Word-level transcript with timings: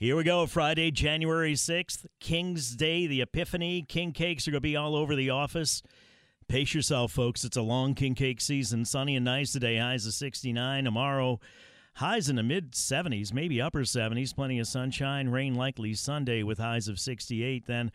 Here 0.00 0.14
we 0.14 0.22
go, 0.22 0.46
Friday, 0.46 0.92
January 0.92 1.54
6th, 1.54 2.06
King's 2.20 2.76
Day, 2.76 3.08
the 3.08 3.20
Epiphany. 3.20 3.82
King 3.82 4.12
cakes 4.12 4.46
are 4.46 4.52
going 4.52 4.58
to 4.58 4.60
be 4.60 4.76
all 4.76 4.94
over 4.94 5.16
the 5.16 5.30
office. 5.30 5.82
Pace 6.46 6.72
yourself, 6.72 7.10
folks. 7.10 7.42
It's 7.42 7.56
a 7.56 7.62
long 7.62 7.96
king 7.96 8.14
cake 8.14 8.40
season. 8.40 8.84
Sunny 8.84 9.16
and 9.16 9.24
nice 9.24 9.50
today, 9.50 9.76
highs 9.78 10.06
of 10.06 10.12
69. 10.12 10.84
Tomorrow, 10.84 11.40
highs 11.96 12.28
in 12.28 12.36
the 12.36 12.44
mid 12.44 12.74
70s, 12.74 13.32
maybe 13.32 13.60
upper 13.60 13.80
70s. 13.80 14.32
Plenty 14.32 14.60
of 14.60 14.68
sunshine. 14.68 15.30
Rain 15.30 15.56
likely 15.56 15.94
Sunday 15.94 16.44
with 16.44 16.58
highs 16.58 16.86
of 16.86 17.00
68. 17.00 17.66
Then 17.66 17.90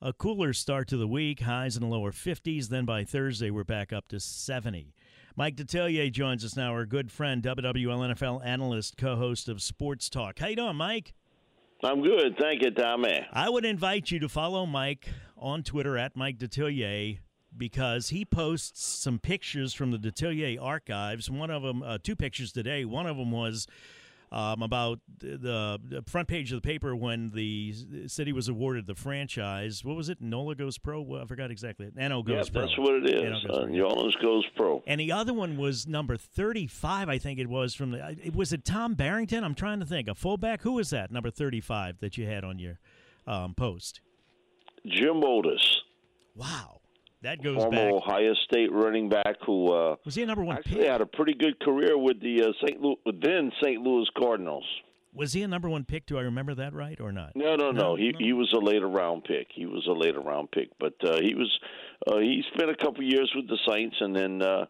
a 0.00 0.14
cooler 0.14 0.54
start 0.54 0.88
to 0.88 0.96
the 0.96 1.06
week, 1.06 1.40
highs 1.40 1.76
in 1.76 1.82
the 1.82 1.88
lower 1.88 2.12
50s. 2.12 2.68
Then 2.68 2.86
by 2.86 3.04
Thursday, 3.04 3.50
we're 3.50 3.62
back 3.62 3.92
up 3.92 4.08
to 4.08 4.20
70. 4.20 4.94
Mike 5.36 5.56
Detillier 5.56 6.10
joins 6.10 6.46
us 6.46 6.56
now, 6.56 6.72
our 6.72 6.86
good 6.86 7.12
friend, 7.12 7.42
WWL 7.42 8.14
NFL 8.14 8.42
analyst, 8.42 8.96
co-host 8.96 9.50
of 9.50 9.60
Sports 9.60 10.08
Talk. 10.08 10.38
How 10.38 10.46
you 10.46 10.56
doing, 10.56 10.76
Mike? 10.76 11.12
I'm 11.84 12.02
good. 12.02 12.36
Thank 12.38 12.62
you, 12.62 12.70
Tommy. 12.70 13.26
I 13.32 13.48
would 13.48 13.64
invite 13.64 14.10
you 14.10 14.18
to 14.20 14.28
follow 14.28 14.66
Mike 14.66 15.08
on 15.36 15.62
Twitter 15.62 15.98
at 15.98 16.16
Mike 16.16 16.38
Detillier 16.38 17.18
because 17.56 18.08
he 18.08 18.24
posts 18.24 18.82
some 18.82 19.18
pictures 19.18 19.74
from 19.74 19.90
the 19.90 19.98
Detillier 19.98 20.60
archives. 20.60 21.30
One 21.30 21.50
of 21.50 21.62
them, 21.62 21.82
uh, 21.82 21.98
two 22.02 22.16
pictures 22.16 22.52
today. 22.52 22.84
One 22.84 23.06
of 23.06 23.16
them 23.16 23.30
was 23.30 23.66
um, 24.32 24.62
about 24.62 25.00
the, 25.18 25.78
the, 25.88 26.02
front 26.06 26.28
page 26.28 26.52
of 26.52 26.60
the 26.60 26.66
paper 26.66 26.94
when 26.96 27.30
the 27.30 27.74
city 28.06 28.32
was 28.32 28.48
awarded 28.48 28.86
the 28.86 28.94
franchise. 28.94 29.84
What 29.84 29.96
was 29.96 30.08
it? 30.08 30.20
NOLA 30.20 30.56
goes 30.56 30.78
pro. 30.78 31.00
Well, 31.00 31.22
I 31.22 31.26
forgot 31.26 31.50
exactly. 31.50 31.88
Nano 31.94 32.22
goes 32.22 32.46
yep, 32.46 32.52
pro. 32.52 32.62
that's 32.62 32.78
what 32.78 32.94
it 32.94 33.14
is. 33.14 33.44
Goes 33.44 34.14
uh, 34.16 34.20
goes 34.20 34.44
pro. 34.56 34.82
And 34.86 35.00
the 35.00 35.12
other 35.12 35.32
one 35.32 35.56
was 35.56 35.86
number 35.86 36.16
thirty-five. 36.16 37.08
I 37.08 37.18
think 37.18 37.38
it 37.38 37.48
was 37.48 37.74
from 37.74 37.92
the. 37.92 38.16
It 38.22 38.34
was 38.34 38.52
it 38.52 38.64
Tom 38.64 38.94
Barrington? 38.94 39.44
I'm 39.44 39.54
trying 39.54 39.80
to 39.80 39.86
think. 39.86 40.08
A 40.08 40.14
fullback. 40.14 40.62
Who 40.62 40.72
was 40.72 40.90
that? 40.90 41.10
Number 41.10 41.30
thirty-five 41.30 41.98
that 42.00 42.18
you 42.18 42.26
had 42.26 42.44
on 42.44 42.58
your 42.58 42.80
um, 43.26 43.54
post. 43.54 44.00
Jim 44.86 45.22
Otis. 45.24 45.82
Wow. 46.34 46.75
That 47.26 47.42
goes 47.42 47.56
former 47.56 47.90
back. 47.90 47.92
Ohio 47.92 48.34
State 48.44 48.72
running 48.72 49.08
back 49.08 49.34
who 49.44 49.72
uh, 49.72 49.96
was 50.04 50.14
he 50.14 50.22
a 50.22 50.26
number 50.26 50.44
one 50.44 50.58
actually 50.58 50.82
pick? 50.82 50.88
had 50.88 51.00
a 51.00 51.06
pretty 51.06 51.34
good 51.34 51.58
career 51.58 51.98
with 51.98 52.20
the 52.20 52.40
uh, 52.40 52.52
St. 52.64 52.80
Louis, 52.80 52.94
with 53.04 53.20
then 53.20 53.50
St. 53.60 53.82
Louis 53.82 54.06
Cardinals. 54.16 54.64
Was 55.12 55.32
he 55.32 55.42
a 55.42 55.48
number 55.48 55.68
one 55.68 55.84
pick? 55.84 56.06
Do 56.06 56.18
I 56.18 56.20
remember 56.20 56.54
that 56.54 56.72
right 56.72 57.00
or 57.00 57.10
not? 57.10 57.34
No, 57.34 57.56
no, 57.56 57.72
no. 57.72 57.80
no 57.80 57.96
he 57.96 58.12
no. 58.12 58.18
he 58.20 58.32
was 58.32 58.52
a 58.56 58.64
later 58.64 58.86
round 58.86 59.24
pick. 59.24 59.48
He 59.52 59.66
was 59.66 59.84
a 59.88 59.92
later 59.92 60.20
round 60.20 60.52
pick, 60.52 60.68
but 60.78 60.94
uh, 61.02 61.18
he 61.20 61.34
was 61.34 61.50
uh, 62.06 62.18
he 62.18 62.44
spent 62.54 62.70
a 62.70 62.76
couple 62.76 63.02
years 63.02 63.32
with 63.34 63.48
the 63.48 63.58
Saints 63.68 63.96
and 63.98 64.14
then 64.14 64.40
uh, 64.40 64.66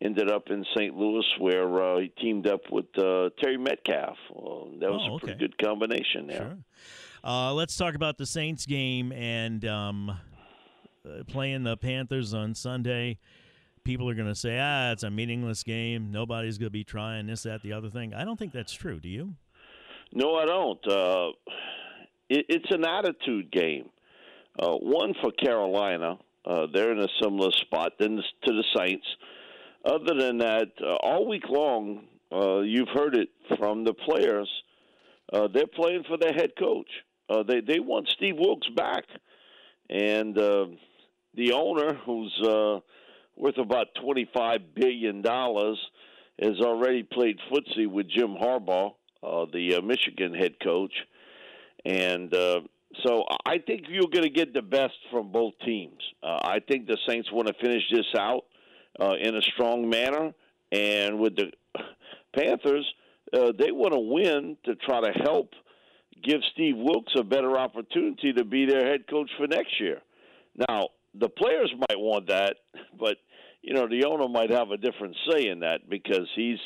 ended 0.00 0.30
up 0.30 0.44
in 0.48 0.64
St. 0.74 0.96
Louis 0.96 1.26
where 1.38 1.82
uh, 1.82 1.98
he 1.98 2.08
teamed 2.08 2.46
up 2.46 2.62
with 2.70 2.86
uh, 2.96 3.28
Terry 3.38 3.58
Metcalf. 3.58 4.16
Well, 4.34 4.70
that 4.80 4.90
was 4.90 5.06
oh, 5.10 5.16
a 5.16 5.20
pretty 5.20 5.38
good 5.38 5.58
combination 5.58 6.26
there. 6.26 6.38
Sure. 6.38 6.58
Uh, 7.22 7.52
let's 7.52 7.76
talk 7.76 7.94
about 7.94 8.16
the 8.16 8.24
Saints 8.24 8.64
game 8.64 9.12
and 9.12 9.64
um, 9.66 10.16
uh, 11.06 11.24
playing 11.26 11.64
the 11.64 11.76
Panthers 11.76 12.34
on 12.34 12.54
Sunday. 12.54 13.18
People 13.84 14.08
are 14.10 14.14
going 14.14 14.28
to 14.28 14.34
say, 14.34 14.58
ah, 14.60 14.92
it's 14.92 15.02
a 15.02 15.10
meaningless 15.10 15.62
game. 15.62 16.10
Nobody's 16.10 16.58
going 16.58 16.66
to 16.66 16.70
be 16.70 16.84
trying 16.84 17.26
this, 17.26 17.44
that, 17.44 17.62
the 17.62 17.72
other 17.72 17.88
thing. 17.88 18.12
I 18.12 18.24
don't 18.24 18.38
think 18.38 18.52
that's 18.52 18.72
true. 18.72 19.00
Do 19.00 19.08
you? 19.08 19.34
No, 20.12 20.34
I 20.34 20.44
don't. 20.44 20.86
Uh, 20.86 21.28
it, 22.28 22.46
it's 22.48 22.70
an 22.70 22.84
attitude 22.84 23.50
game. 23.50 23.88
Uh, 24.58 24.72
one 24.72 25.14
for 25.22 25.30
Carolina. 25.32 26.18
Uh, 26.44 26.66
they're 26.72 26.92
in 26.92 26.98
a 26.98 27.08
similar 27.22 27.50
spot 27.52 27.92
than 27.98 28.16
to 28.16 28.22
the 28.46 28.64
Saints. 28.76 29.06
Other 29.84 30.18
than 30.18 30.38
that, 30.38 30.68
uh, 30.82 30.96
all 30.96 31.26
week 31.28 31.44
long, 31.48 32.04
you've 32.64 32.88
heard 32.92 33.14
it 33.14 33.28
from 33.58 33.84
the 33.84 33.94
players. 33.94 34.50
They're 35.32 35.66
playing 35.74 36.04
for 36.08 36.18
their 36.18 36.32
head 36.32 36.50
coach. 36.58 36.88
They 37.46 37.60
they 37.60 37.80
want 37.80 38.08
Steve 38.08 38.36
Wilks 38.38 38.68
back, 38.74 39.04
and 39.90 40.36
uh, 40.36 40.66
the 41.34 41.52
owner, 41.52 41.94
who's 42.04 42.40
uh, 42.44 42.80
worth 43.36 43.58
about 43.58 43.88
twenty 44.00 44.28
five 44.34 44.74
billion 44.74 45.22
dollars, 45.22 45.78
has 46.40 46.60
already 46.60 47.02
played 47.02 47.38
footsie 47.50 47.86
with 47.86 48.08
Jim 48.08 48.34
Harbaugh 48.40 48.92
uh, 49.22 49.46
the 49.52 49.74
uh, 49.74 49.80
Michigan 49.82 50.32
head 50.32 50.60
coach, 50.62 50.92
and 51.84 52.32
uh, 52.34 52.60
so 53.04 53.24
I 53.44 53.58
think 53.58 53.86
you're 53.88 54.06
going 54.12 54.24
to 54.24 54.30
get 54.30 54.54
the 54.54 54.62
best 54.62 54.94
from 55.10 55.32
both 55.32 55.54
teams. 55.64 56.00
Uh, 56.22 56.38
I 56.42 56.60
think 56.60 56.86
the 56.86 56.96
Saints 57.08 57.30
want 57.32 57.48
to 57.48 57.54
finish 57.54 57.82
this 57.90 58.06
out 58.16 58.44
in 59.20 59.34
a 59.34 59.42
strong 59.42 59.88
manner, 59.88 60.32
and 60.70 61.18
with 61.18 61.36
the 61.36 61.50
Panthers, 62.36 62.86
they 63.32 63.72
want 63.72 63.92
to 63.92 63.98
win 63.98 64.56
to 64.64 64.76
try 64.76 65.00
to 65.00 65.12
help 65.24 65.50
give 66.22 66.40
Steve 66.52 66.76
Wilks 66.76 67.12
a 67.16 67.22
better 67.22 67.58
opportunity 67.58 68.32
to 68.32 68.44
be 68.44 68.66
their 68.66 68.86
head 68.86 69.06
coach 69.08 69.30
for 69.36 69.46
next 69.46 69.80
year. 69.80 70.00
Now, 70.68 70.88
the 71.18 71.28
players 71.28 71.72
might 71.88 71.98
want 71.98 72.28
that, 72.28 72.56
but 72.98 73.16
you 73.62 73.74
know 73.74 73.88
the 73.88 74.04
owner 74.04 74.28
might 74.28 74.50
have 74.50 74.70
a 74.70 74.76
different 74.76 75.16
say 75.30 75.48
in 75.48 75.60
that 75.60 75.88
because 75.88 76.28
he's 76.34 76.58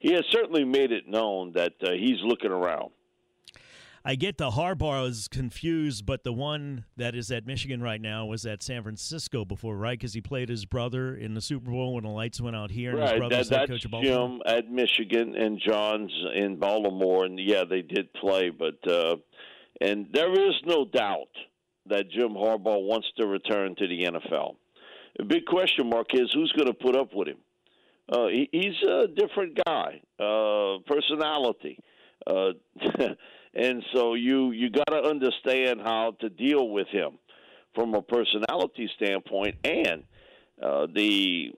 he 0.00 0.12
has 0.12 0.24
certainly 0.30 0.64
made 0.64 0.92
it 0.92 1.08
known 1.08 1.52
that 1.54 1.72
uh, 1.82 1.92
he's 1.92 2.20
looking 2.22 2.50
around. 2.50 2.90
I 4.06 4.16
get 4.16 4.36
the 4.36 4.50
Harbaugh 4.50 5.08
is 5.08 5.28
confused, 5.28 6.04
but 6.04 6.24
the 6.24 6.32
one 6.32 6.84
that 6.98 7.14
is 7.14 7.30
at 7.30 7.46
Michigan 7.46 7.80
right 7.80 8.00
now 8.00 8.26
was 8.26 8.44
at 8.44 8.62
San 8.62 8.82
Francisco 8.82 9.46
before, 9.46 9.78
right? 9.78 9.98
Because 9.98 10.12
he 10.12 10.20
played 10.20 10.50
his 10.50 10.66
brother 10.66 11.14
in 11.16 11.32
the 11.32 11.40
Super 11.40 11.70
Bowl 11.70 11.94
when 11.94 12.04
the 12.04 12.10
lights 12.10 12.38
went 12.38 12.54
out 12.54 12.70
here, 12.70 12.90
and 12.90 13.00
right. 13.00 13.12
his 13.12 13.18
brother's 13.18 13.48
that, 13.48 13.60
head 13.60 13.68
coach 13.70 13.84
of 13.86 13.92
Baltimore. 13.92 14.28
Jim 14.28 14.42
at 14.44 14.70
Michigan 14.70 15.34
and 15.36 15.58
John's 15.66 16.12
in 16.34 16.58
Baltimore, 16.58 17.24
and 17.24 17.38
yeah, 17.38 17.64
they 17.68 17.80
did 17.80 18.12
play, 18.12 18.50
but 18.50 18.76
uh, 18.90 19.16
and 19.80 20.08
there 20.12 20.32
is 20.32 20.54
no 20.66 20.84
doubt 20.84 21.30
that 21.86 22.10
Jim 22.10 22.30
Harbaugh 22.30 22.86
wants 22.86 23.06
to 23.18 23.26
return 23.26 23.74
to 23.76 23.88
the 23.88 24.04
NFL. 24.04 24.56
A 25.18 25.24
big 25.24 25.46
question 25.46 25.88
mark 25.88 26.08
is 26.12 26.30
who's 26.34 26.52
going 26.52 26.66
to 26.66 26.74
put 26.74 26.96
up 26.96 27.14
with 27.14 27.28
him. 27.28 27.38
Uh, 28.12 28.26
he, 28.26 28.48
he's 28.52 28.88
a 28.88 29.06
different 29.06 29.58
guy, 29.66 30.00
uh, 30.20 30.78
personality, 30.86 31.78
uh, 32.26 32.50
and 33.54 33.82
so 33.94 34.14
you 34.14 34.50
you 34.52 34.70
got 34.70 34.88
to 34.90 35.02
understand 35.02 35.80
how 35.80 36.14
to 36.20 36.28
deal 36.28 36.68
with 36.68 36.88
him 36.88 37.18
from 37.74 37.94
a 37.94 38.02
personality 38.02 38.88
standpoint. 38.96 39.56
And 39.64 40.04
uh, 40.62 40.86
the 40.94 41.52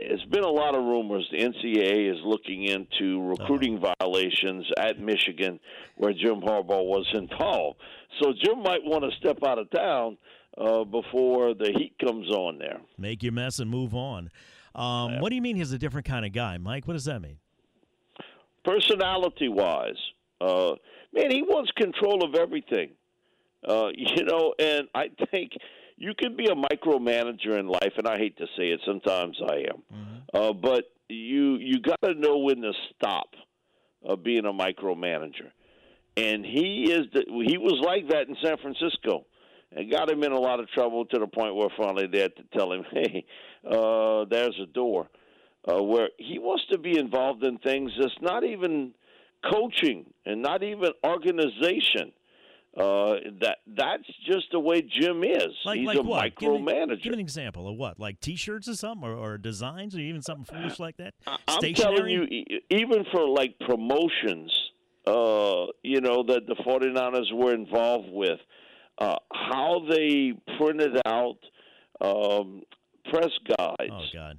there's 0.00 0.24
been 0.30 0.44
a 0.44 0.50
lot 0.50 0.74
of 0.74 0.82
rumors. 0.82 1.28
The 1.30 1.38
NCAA 1.38 2.10
is 2.12 2.18
looking 2.24 2.64
into 2.64 3.22
recruiting 3.28 3.78
uh-huh. 3.78 3.94
violations 4.00 4.66
at 4.78 4.98
Michigan, 4.98 5.60
where 5.96 6.12
Jim 6.12 6.40
Harbaugh 6.40 6.84
was 6.84 7.06
involved. 7.14 7.78
So 8.20 8.32
Jim 8.42 8.62
might 8.62 8.82
want 8.82 9.04
to 9.04 9.10
step 9.18 9.38
out 9.46 9.58
of 9.58 9.70
town 9.70 10.18
uh, 10.58 10.84
before 10.84 11.54
the 11.54 11.72
heat 11.76 11.94
comes 12.04 12.30
on 12.30 12.58
there. 12.58 12.80
Make 12.98 13.22
your 13.22 13.32
mess 13.32 13.58
and 13.58 13.70
move 13.70 13.94
on. 13.94 14.30
Um, 14.74 15.20
what 15.20 15.28
do 15.28 15.36
you 15.36 15.42
mean 15.42 15.56
he's 15.56 15.72
a 15.72 15.78
different 15.78 16.06
kind 16.06 16.24
of 16.24 16.32
guy, 16.32 16.58
Mike? 16.58 16.88
What 16.88 16.94
does 16.94 17.04
that 17.04 17.20
mean? 17.20 17.38
Personality 18.64 19.48
wise, 19.48 19.98
uh, 20.40 20.72
man, 21.12 21.30
he 21.30 21.42
wants 21.42 21.70
control 21.72 22.24
of 22.24 22.34
everything. 22.34 22.90
Uh, 23.66 23.88
you 23.94 24.24
know, 24.24 24.54
and 24.58 24.88
I 24.94 25.10
think 25.30 25.52
you 25.96 26.14
can 26.18 26.36
be 26.36 26.46
a 26.46 26.54
micromanager 26.54 27.58
in 27.58 27.68
life, 27.68 27.92
and 27.96 28.06
I 28.08 28.18
hate 28.18 28.36
to 28.38 28.46
say 28.56 28.70
it, 28.70 28.80
sometimes 28.86 29.36
I 29.48 29.54
am, 29.54 29.82
mm-hmm. 29.92 30.36
uh, 30.36 30.52
but 30.52 30.84
you 31.08 31.56
you 31.56 31.80
got 31.80 32.00
to 32.02 32.14
know 32.14 32.38
when 32.38 32.62
to 32.62 32.72
stop 32.94 33.28
uh, 34.08 34.16
being 34.16 34.46
a 34.46 34.52
micromanager. 34.52 35.50
and 36.16 36.44
he 36.44 36.90
is 36.90 37.06
the, 37.12 37.24
he 37.46 37.58
was 37.58 37.80
like 37.84 38.08
that 38.08 38.28
in 38.28 38.36
San 38.42 38.56
Francisco. 38.58 39.26
And 39.74 39.90
got 39.90 40.10
him 40.10 40.22
in 40.22 40.32
a 40.32 40.38
lot 40.38 40.60
of 40.60 40.68
trouble 40.68 41.06
to 41.06 41.18
the 41.18 41.26
point 41.26 41.54
where 41.54 41.70
finally 41.78 42.06
they 42.06 42.20
had 42.20 42.36
to 42.36 42.42
tell 42.54 42.72
him, 42.72 42.84
"Hey, 42.92 43.24
uh, 43.66 44.26
there's 44.28 44.58
a 44.62 44.66
door." 44.66 45.08
Uh, 45.66 45.82
where 45.82 46.10
he 46.18 46.38
wants 46.38 46.64
to 46.72 46.76
be 46.76 46.98
involved 46.98 47.42
in 47.44 47.56
things 47.58 47.92
that's 47.98 48.20
not 48.20 48.44
even 48.44 48.92
coaching 49.50 50.06
and 50.26 50.42
not 50.42 50.62
even 50.62 50.90
organization. 51.04 52.12
Uh, 52.74 53.16
that 53.42 53.58
that's 53.66 54.06
just 54.26 54.46
the 54.50 54.58
way 54.58 54.80
Jim 54.80 55.22
is. 55.22 55.48
Like, 55.66 55.78
He's 55.78 55.86
like 55.86 55.98
a 55.98 56.02
what? 56.02 56.34
Give, 56.36 56.48
micromanager. 56.48 57.02
give 57.02 57.12
an 57.12 57.20
example 57.20 57.68
of 57.68 57.76
what? 57.76 58.00
Like 58.00 58.18
T-shirts 58.20 58.66
or 58.66 58.74
something, 58.74 59.06
or, 59.06 59.14
or 59.14 59.36
designs, 59.36 59.94
or 59.94 60.00
even 60.00 60.22
something 60.22 60.46
foolish 60.46 60.80
like 60.80 60.96
that. 60.96 61.12
I'm 61.26 61.60
telling 61.74 62.08
you, 62.08 62.26
even 62.70 63.04
for 63.12 63.28
like 63.28 63.58
promotions, 63.58 64.50
uh, 65.06 65.66
you 65.82 66.00
know, 66.00 66.22
that 66.26 66.46
the 66.46 66.56
49ers 66.66 67.30
were 67.34 67.52
involved 67.52 68.08
with, 68.10 68.40
uh, 68.96 69.16
how 69.34 69.82
they 69.90 70.32
printed 70.58 70.96
out 71.04 71.36
um, 72.00 72.62
press 73.10 73.30
guides, 73.48 73.90
Oh 73.90 74.04
God! 74.14 74.38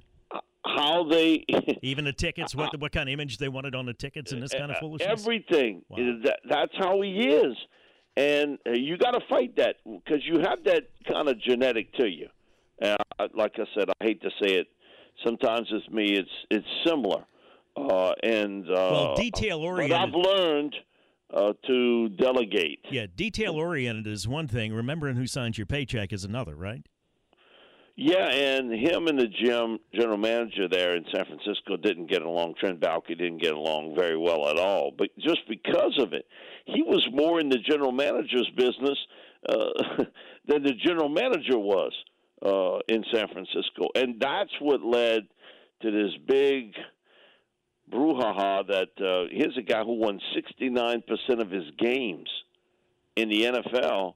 How 0.64 1.04
they. 1.04 1.44
Even 1.82 2.04
the 2.04 2.12
tickets. 2.12 2.54
What 2.54 2.78
what 2.80 2.92
kind 2.92 3.08
of 3.08 3.12
image 3.12 3.38
they 3.38 3.48
wanted 3.48 3.74
on 3.74 3.86
the 3.86 3.94
tickets 3.94 4.32
and 4.32 4.42
this 4.42 4.52
kind 4.52 4.70
of 4.70 4.78
foolishness? 4.78 5.08
Uh, 5.08 5.12
Everything. 5.12 5.82
Wow. 5.88 5.98
That, 6.24 6.38
that's 6.48 6.72
how 6.78 7.00
he 7.02 7.10
is. 7.10 7.56
And 8.16 8.58
uh, 8.66 8.72
you 8.72 8.96
got 8.96 9.12
to 9.12 9.20
fight 9.28 9.56
that 9.56 9.76
because 9.84 10.20
you 10.24 10.40
have 10.40 10.62
that 10.64 10.84
kind 11.10 11.28
of 11.28 11.40
genetic 11.40 11.92
to 11.94 12.08
you. 12.08 12.28
And 12.80 12.96
I, 13.18 13.26
like 13.34 13.54
I 13.56 13.64
said, 13.76 13.88
I 14.00 14.04
hate 14.04 14.22
to 14.22 14.30
say 14.42 14.54
it. 14.54 14.68
Sometimes 15.24 15.68
it's 15.70 15.88
me. 15.90 16.16
It's 16.16 16.30
it's 16.50 16.66
similar. 16.86 17.24
Uh, 17.76 18.12
and 18.22 18.68
uh, 18.70 18.72
Well, 18.74 19.14
detail 19.16 19.58
oriented. 19.58 19.96
I've 19.96 20.14
learned 20.14 20.76
uh, 21.32 21.52
to 21.66 22.08
delegate. 22.10 22.80
Yeah, 22.90 23.06
detail 23.14 23.54
oriented 23.54 24.06
is 24.06 24.28
one 24.28 24.46
thing. 24.46 24.72
Remembering 24.72 25.16
who 25.16 25.26
signs 25.26 25.58
your 25.58 25.66
paycheck 25.66 26.12
is 26.12 26.24
another, 26.24 26.54
right? 26.54 26.86
Yeah, 27.96 28.28
and 28.28 28.72
him 28.72 29.06
and 29.06 29.18
the 29.18 29.28
gym 29.28 29.78
general 29.94 30.18
manager 30.18 30.66
there 30.68 30.96
in 30.96 31.04
San 31.14 31.24
Francisco 31.26 31.76
didn't 31.76 32.10
get 32.10 32.22
along. 32.22 32.54
Trent 32.58 32.80
Baalke 32.80 33.16
didn't 33.16 33.40
get 33.40 33.52
along 33.52 33.94
very 33.96 34.16
well 34.16 34.48
at 34.48 34.58
all. 34.58 34.92
But 34.96 35.10
just 35.18 35.40
because 35.48 35.96
of 36.00 36.12
it, 36.12 36.26
he 36.64 36.82
was 36.82 37.06
more 37.12 37.38
in 37.38 37.48
the 37.48 37.58
general 37.58 37.92
manager's 37.92 38.50
business 38.56 38.98
uh, 39.48 40.04
than 40.48 40.64
the 40.64 40.72
general 40.84 41.08
manager 41.08 41.56
was 41.58 41.92
uh, 42.44 42.78
in 42.88 43.04
San 43.12 43.28
Francisco, 43.28 43.88
and 43.94 44.20
that's 44.20 44.50
what 44.60 44.82
led 44.82 45.22
to 45.82 45.90
this 45.90 46.12
big 46.26 46.74
brouhaha. 47.92 48.66
That 48.66 48.90
uh, 48.98 49.28
here's 49.30 49.56
a 49.56 49.62
guy 49.62 49.84
who 49.84 49.94
won 49.94 50.20
69 50.34 51.02
percent 51.06 51.40
of 51.40 51.50
his 51.50 51.64
games 51.78 52.28
in 53.16 53.28
the 53.28 53.42
NFL, 53.42 54.14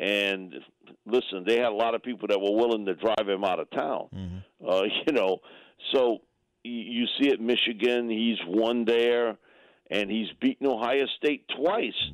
and 0.00 0.54
listen, 1.06 1.44
they 1.46 1.56
had 1.56 1.66
a 1.66 1.74
lot 1.74 1.94
of 1.94 2.02
people 2.02 2.26
that 2.28 2.40
were 2.40 2.56
willing 2.56 2.86
to 2.86 2.94
drive 2.94 3.28
him 3.28 3.44
out 3.44 3.60
of 3.60 3.70
town. 3.70 4.08
Uh, 4.66 4.82
you 5.06 5.12
know, 5.12 5.38
so 5.92 6.18
you 6.64 7.06
see 7.20 7.28
it, 7.28 7.40
Michigan. 7.40 8.08
He's 8.08 8.38
won 8.46 8.84
there, 8.86 9.36
and 9.90 10.10
he's 10.10 10.28
beaten 10.40 10.66
Ohio 10.66 11.04
State 11.18 11.44
twice, 11.56 12.10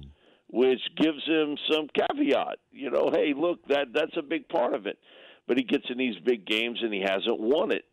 which 0.49 0.81
gives 0.97 1.25
him 1.27 1.57
some 1.71 1.89
caveat. 1.95 2.59
You 2.73 2.91
know, 2.91 3.11
hey, 3.13 3.35
look, 3.37 3.67
that 3.69 3.89
that's 3.95 4.17
a 4.17 4.23
big 4.23 4.49
part 4.49 4.75
of 4.75 4.87
it. 4.87 4.99
But 5.47 5.57
he 5.57 5.63
gets 5.63 5.85
in 5.89 5.97
these 5.97 6.17
big 6.25 6.45
games 6.45 6.81
and 6.83 6.93
he 6.93 7.01
hasn't 7.01 7.39
won 7.39 7.71
it. 7.71 7.85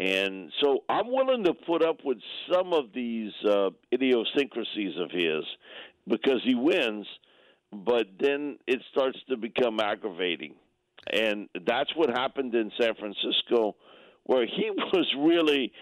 And 0.00 0.50
so 0.60 0.82
I'm 0.88 1.06
willing 1.08 1.44
to 1.44 1.54
put 1.54 1.84
up 1.84 1.98
with 2.04 2.18
some 2.50 2.72
of 2.72 2.86
these 2.92 3.32
uh, 3.48 3.70
idiosyncrasies 3.92 4.98
of 4.98 5.10
his 5.12 5.44
because 6.08 6.40
he 6.42 6.54
wins, 6.54 7.06
but 7.72 8.06
then 8.18 8.58
it 8.66 8.80
starts 8.92 9.18
to 9.28 9.36
become 9.36 9.80
aggravating. 9.80 10.54
And 11.12 11.48
that's 11.66 11.90
what 11.96 12.10
happened 12.10 12.54
in 12.54 12.70
San 12.80 12.94
Francisco, 12.94 13.76
where 14.24 14.46
he 14.46 14.70
was 14.92 15.06
really 15.18 15.72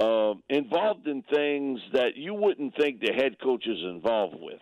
uh, 0.00 0.34
involved 0.48 1.06
in 1.06 1.22
things 1.22 1.80
that 1.92 2.16
you 2.16 2.34
wouldn't 2.34 2.74
think 2.78 3.00
the 3.00 3.12
head 3.12 3.36
coach 3.42 3.66
is 3.66 3.78
involved 3.84 4.36
with. 4.40 4.60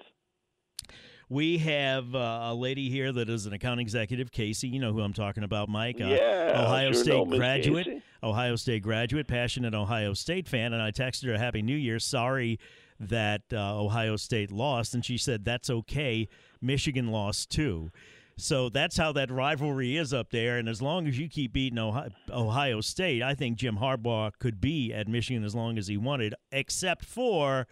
We 1.29 1.59
have 1.59 2.15
uh, 2.15 2.41
a 2.45 2.55
lady 2.55 2.89
here 2.89 3.11
that 3.11 3.29
is 3.29 3.47
an 3.47 3.53
account 3.53 3.81
executive, 3.81 4.31
Casey. 4.31 4.69
You 4.69 4.79
know 4.79 4.93
who 4.93 5.01
I'm 5.01 5.13
talking 5.13 5.43
about, 5.43 5.69
Mike. 5.69 6.01
Uh, 6.01 6.05
Yeah, 6.07 6.53
Ohio 6.65 6.93
sure 6.93 7.03
State 7.03 7.29
graduate. 7.31 7.87
Casey. 7.87 8.03
Ohio 8.23 8.55
State 8.55 8.83
graduate, 8.85 9.27
passionate 9.27 9.75
Ohio 9.75 10.15
State 10.15 10.49
fan, 10.49 10.73
and 10.73 10.81
I 10.81 10.93
texted 10.93 11.27
her 11.27 11.35
a 11.35 11.39
Happy 11.39 11.63
New 11.63 11.77
Year. 11.77 11.99
Sorry 11.99 12.61
that 12.99 13.43
uh, 13.53 13.81
Ohio 13.81 14.17
State 14.17 14.51
lost, 14.51 14.95
and 14.95 15.05
she 15.05 15.19
said 15.19 15.45
that's 15.45 15.71
okay. 15.71 16.29
Michigan 16.61 17.09
lost 17.09 17.51
too. 17.51 17.91
So 18.39 18.69
that's 18.69 18.99
how 18.99 19.13
that 19.13 19.31
rivalry 19.31 19.97
is 19.97 20.13
up 20.13 20.31
there. 20.31 20.59
And 20.59 20.69
as 20.69 20.83
long 20.83 21.07
as 21.07 21.19
you 21.19 21.27
keep 21.27 21.55
beating 21.55 21.79
Ohio, 21.79 22.81
State, 22.83 23.23
I 23.23 23.35
think 23.35 23.57
Jim 23.57 23.79
Harbaugh 23.79 24.33
could 24.39 24.61
be 24.61 24.93
at 24.93 25.09
Michigan 25.09 25.43
as 25.43 25.55
long 25.55 25.79
as 25.79 25.87
he 25.87 25.97
wanted, 25.97 26.35
except 26.53 27.07
for 27.07 27.67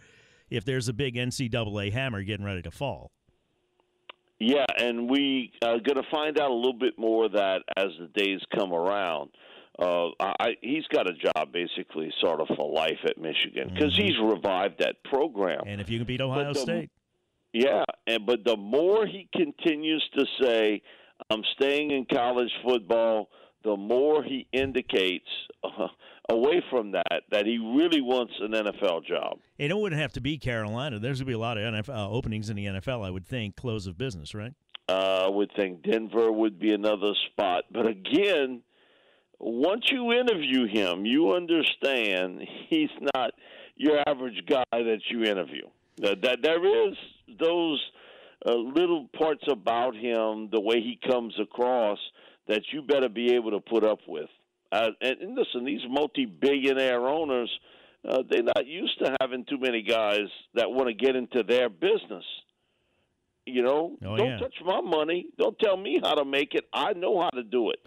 if 0.49 0.65
there's 0.65 0.87
a 0.87 0.93
big 0.93 1.15
NCAA 1.15 1.91
hammer 1.93 2.23
getting 2.23 2.45
ready 2.45 2.63
to 2.63 2.71
fall. 2.71 3.11
Yeah, 4.39 4.65
and 4.77 5.09
we 5.09 5.53
are 5.63 5.79
going 5.79 5.95
to 5.95 6.09
find 6.11 6.39
out 6.39 6.49
a 6.49 6.53
little 6.53 6.73
bit 6.73 6.97
more 6.97 7.25
of 7.25 7.33
that 7.33 7.61
as 7.77 7.87
the 7.99 8.07
days 8.21 8.41
come 8.53 8.73
around. 8.73 9.29
Uh, 9.77 10.09
I, 10.19 10.55
he's 10.61 10.85
got 10.87 11.09
a 11.09 11.13
job 11.13 11.51
basically, 11.51 12.11
sort 12.21 12.39
of 12.39 12.47
for 12.55 12.71
life 12.71 12.99
at 13.05 13.17
Michigan 13.17 13.71
because 13.73 13.95
he's 13.95 14.17
revived 14.21 14.79
that 14.79 15.03
program. 15.03 15.61
And 15.67 15.81
if 15.81 15.89
you 15.89 15.97
can 15.99 16.07
beat 16.07 16.21
Ohio 16.21 16.53
the- 16.53 16.59
State, 16.59 16.89
Yeah, 17.51 17.83
and 18.07 18.25
but 18.25 18.45
the 18.45 18.55
more 18.57 19.05
he 19.05 19.27
continues 19.35 20.03
to 20.17 20.25
say, 20.41 20.81
"I'm 21.29 21.43
staying 21.55 21.91
in 21.91 22.05
college 22.05 22.51
football," 22.63 23.29
the 23.63 23.75
more 23.75 24.23
he 24.23 24.47
indicates 24.53 25.27
uh, 25.63 25.87
away 26.29 26.63
from 26.69 26.91
that 26.91 27.23
that 27.31 27.45
he 27.45 27.57
really 27.57 28.01
wants 28.01 28.33
an 28.39 28.51
NFL 28.51 29.05
job. 29.05 29.39
And 29.59 29.71
it 29.71 29.77
wouldn't 29.77 29.99
have 30.01 30.13
to 30.13 30.21
be 30.21 30.37
Carolina. 30.37 30.99
There's 30.99 31.19
going 31.19 31.25
to 31.25 31.29
be 31.31 31.33
a 31.33 31.39
lot 31.39 31.57
of 31.57 31.63
NFL, 31.73 31.89
uh, 31.89 32.09
openings 32.09 32.49
in 32.49 32.55
the 32.55 32.65
NFL, 32.65 33.05
I 33.05 33.09
would 33.09 33.25
think, 33.25 33.55
close 33.55 33.87
of 33.87 33.97
business, 33.97 34.33
right? 34.33 34.53
Uh, 34.87 35.25
I 35.25 35.29
would 35.29 35.51
think 35.57 35.81
Denver 35.83 36.31
would 36.31 36.59
be 36.59 36.71
another 36.71 37.13
spot, 37.31 37.63
but 37.71 37.87
again, 37.87 38.61
once 39.39 39.85
you 39.91 40.11
interview 40.13 40.67
him, 40.67 41.05
you 41.05 41.33
understand 41.33 42.41
he's 42.69 42.89
not 43.15 43.31
your 43.75 44.01
average 44.07 44.41
guy 44.49 44.63
that 44.71 44.99
you 45.09 45.23
interview. 45.23 45.63
That, 45.97 46.21
that 46.23 46.39
there 46.41 46.87
is 46.89 46.95
those 47.39 47.81
uh, 48.45 48.53
little 48.53 49.07
parts 49.17 49.43
about 49.49 49.95
him, 49.95 50.49
the 50.51 50.61
way 50.61 50.81
he 50.81 50.99
comes 51.09 51.33
across, 51.41 51.97
that 52.47 52.61
you 52.71 52.81
better 52.81 53.09
be 53.09 53.33
able 53.33 53.51
to 53.51 53.59
put 53.59 53.83
up 53.83 53.99
with. 54.07 54.29
Uh, 54.71 54.89
and, 55.01 55.21
and 55.21 55.35
listen, 55.37 55.65
these 55.65 55.81
multi-billionaire 55.89 57.07
owners, 57.07 57.49
uh, 58.07 58.23
they're 58.29 58.43
not 58.43 58.65
used 58.67 58.97
to 58.99 59.15
having 59.21 59.45
too 59.45 59.57
many 59.59 59.81
guys 59.81 60.27
that 60.53 60.69
want 60.69 60.87
to 60.87 60.93
get 60.93 61.15
into 61.15 61.43
their 61.43 61.69
business. 61.69 62.23
You 63.45 63.61
know, 63.61 63.97
Oh, 64.05 64.17
don't 64.17 64.27
yeah. 64.27 64.37
touch 64.37 64.55
my 64.65 64.81
money. 64.81 65.27
Don't 65.37 65.57
tell 65.59 65.77
me 65.77 65.99
how 66.03 66.15
to 66.15 66.25
make 66.25 66.53
it. 66.55 66.65
I 66.73 66.93
know 66.93 67.21
how 67.21 67.29
to 67.29 67.43
do 67.43 67.69
it. 67.69 67.79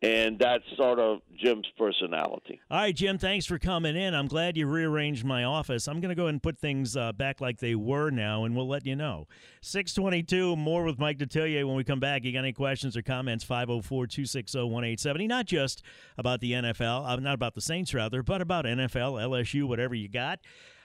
And 0.00 0.38
that's 0.38 0.62
sort 0.76 1.00
of 1.00 1.22
Jim's 1.36 1.66
personality. 1.76 2.60
All 2.70 2.78
right, 2.78 2.94
Jim, 2.94 3.18
thanks 3.18 3.46
for 3.46 3.58
coming 3.58 3.96
in. 3.96 4.14
I'm 4.14 4.28
glad 4.28 4.56
you 4.56 4.68
rearranged 4.68 5.24
my 5.24 5.42
office. 5.42 5.88
I'm 5.88 6.00
going 6.00 6.10
to 6.10 6.14
go 6.14 6.24
ahead 6.24 6.34
and 6.34 6.42
put 6.42 6.56
things 6.56 6.96
uh, 6.96 7.12
back 7.12 7.40
like 7.40 7.58
they 7.58 7.74
were 7.74 8.10
now, 8.10 8.44
and 8.44 8.54
we'll 8.54 8.68
let 8.68 8.86
you 8.86 8.94
know. 8.94 9.26
622, 9.60 10.54
more 10.54 10.84
with 10.84 11.00
Mike 11.00 11.18
Detillier 11.18 11.66
when 11.66 11.74
we 11.74 11.82
come 11.82 11.98
back. 11.98 12.22
You 12.22 12.32
got 12.32 12.40
any 12.40 12.52
questions 12.52 12.96
or 12.96 13.02
comments? 13.02 13.42
504 13.42 14.06
260 14.06 14.58
1870. 14.58 15.26
Not 15.26 15.46
just 15.46 15.82
about 16.16 16.38
the 16.40 16.52
NFL, 16.52 17.04
uh, 17.04 17.16
not 17.16 17.34
about 17.34 17.56
the 17.56 17.60
Saints, 17.60 17.92
rather, 17.92 18.22
but 18.22 18.40
about 18.40 18.66
NFL, 18.66 19.20
LSU, 19.20 19.64
whatever 19.64 19.96
you 19.96 20.08
got. 20.08 20.38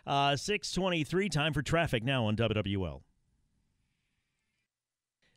Uh, 0.07 0.35
623, 0.35 1.29
time 1.29 1.53
for 1.53 1.61
traffic 1.61 2.03
now 2.03 2.25
on 2.25 2.35
WWL. 2.35 3.01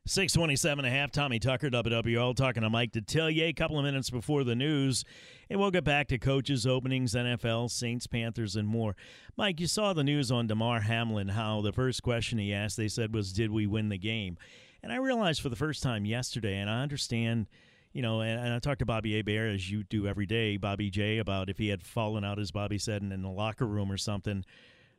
627 0.08 0.84
and 0.84 0.94
a 0.94 0.96
half, 0.96 1.10
Tommy 1.10 1.40
Tucker, 1.40 1.68
WWL, 1.68 2.36
talking 2.36 2.62
to 2.62 2.70
Mike 2.70 2.92
Detillier 2.92 3.48
a 3.48 3.52
couple 3.52 3.76
of 3.76 3.84
minutes 3.84 4.08
before 4.08 4.44
the 4.44 4.54
news. 4.54 5.04
And 5.50 5.58
we'll 5.58 5.72
get 5.72 5.82
back 5.82 6.06
to 6.08 6.18
coaches' 6.18 6.64
openings, 6.64 7.14
NFL, 7.14 7.72
Saints, 7.72 8.06
Panthers, 8.06 8.54
and 8.54 8.68
more. 8.68 8.94
Mike, 9.36 9.58
you 9.58 9.66
saw 9.66 9.92
the 9.92 10.04
news 10.04 10.30
on 10.30 10.46
Damar 10.46 10.82
Hamlin, 10.82 11.26
how 11.26 11.60
the 11.60 11.72
first 11.72 12.04
question 12.04 12.38
he 12.38 12.54
asked, 12.54 12.76
they 12.76 12.86
said, 12.86 13.12
was, 13.12 13.32
Did 13.32 13.50
we 13.50 13.66
win 13.66 13.88
the 13.88 13.98
game? 13.98 14.38
And 14.80 14.92
I 14.92 14.96
realized 14.96 15.40
for 15.40 15.48
the 15.48 15.56
first 15.56 15.82
time 15.82 16.04
yesterday, 16.04 16.58
and 16.58 16.70
I 16.70 16.82
understand, 16.82 17.48
you 17.92 18.00
know, 18.00 18.20
and, 18.20 18.38
and 18.38 18.54
I 18.54 18.60
talked 18.60 18.78
to 18.78 18.86
Bobby 18.86 19.16
Hebert, 19.16 19.54
as 19.56 19.68
you 19.68 19.82
do 19.82 20.06
every 20.06 20.26
day, 20.26 20.56
Bobby 20.56 20.88
J, 20.88 21.18
about 21.18 21.50
if 21.50 21.58
he 21.58 21.66
had 21.66 21.82
fallen 21.82 22.25
out, 22.25 22.38
as 22.38 22.52
Bobby 22.52 22.78
said, 22.78 23.02
in, 23.02 23.10
in 23.10 23.22
the 23.22 23.28
locker 23.28 23.66
room 23.66 23.90
or 23.90 23.96
something 23.96 24.44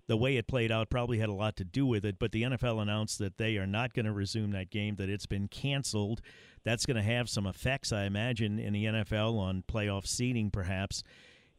the 0.08 0.18
way 0.18 0.38
it 0.38 0.48
played 0.48 0.72
out 0.72 0.90
probably 0.90 1.20
had 1.20 1.30
a 1.30 1.34
lot 1.34 1.56
to 1.58 1.66
do 1.66 1.86
with 1.86 2.06
it, 2.06 2.18
but 2.18 2.32
the 2.32 2.44
NFL 2.44 2.82
announced 2.82 3.20
that 3.20 3.38
they 3.38 3.58
are 3.58 3.68
not 3.68 3.94
going 3.94 4.06
to 4.06 4.14
resume 4.14 4.52
that 4.52 4.70
game, 4.70 4.96
that 4.96 5.10
it's 5.10 5.26
been 5.26 5.48
canceled. 5.48 6.22
That's 6.64 6.86
going 6.86 6.98
to 6.98 7.04
have 7.04 7.30
some 7.30 7.46
effects, 7.46 7.92
I 7.92 8.06
imagine, 8.06 8.58
in 8.60 8.74
the 8.74 8.86
NFL 8.86 9.38
on 9.38 9.64
playoff 9.68 10.08
seeding, 10.08 10.50
perhaps. 10.50 11.04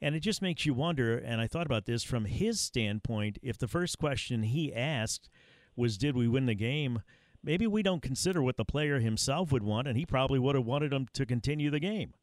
And 0.01 0.15
it 0.15 0.21
just 0.21 0.43
makes 0.43 0.65
you 0.65 0.75
wonder, 0.75 1.19
and 1.19 1.41
I 1.41 1.47
thought 1.47 1.67
about 1.67 1.87
this 1.87 2.03
from 2.03 2.25
his 2.25 2.61
standpoint, 2.61 3.39
if 3.43 3.59
the 3.59 3.69
first 3.69 3.99
question 3.99 4.45
he 4.45 4.73
asked 4.75 5.29
was 5.77 5.99
did 5.99 6.17
we 6.17 6.29
win 6.29 6.47
the 6.47 6.55
game? 6.55 7.03
Maybe 7.43 7.67
we 7.67 7.83
don't 7.83 8.03
consider 8.03 8.43
what 8.43 8.57
the 8.57 8.65
player 8.65 8.99
himself 8.99 9.53
would 9.53 9.63
want, 9.63 9.89
and 9.89 9.97
he 9.97 10.07
probably 10.07 10.39
would 10.39 10.55
have 10.55 10.65
wanted 10.65 10.93
him 10.93 11.07
to 11.13 11.27
continue 11.27 11.71
the 11.71 11.81
game. 11.81 12.15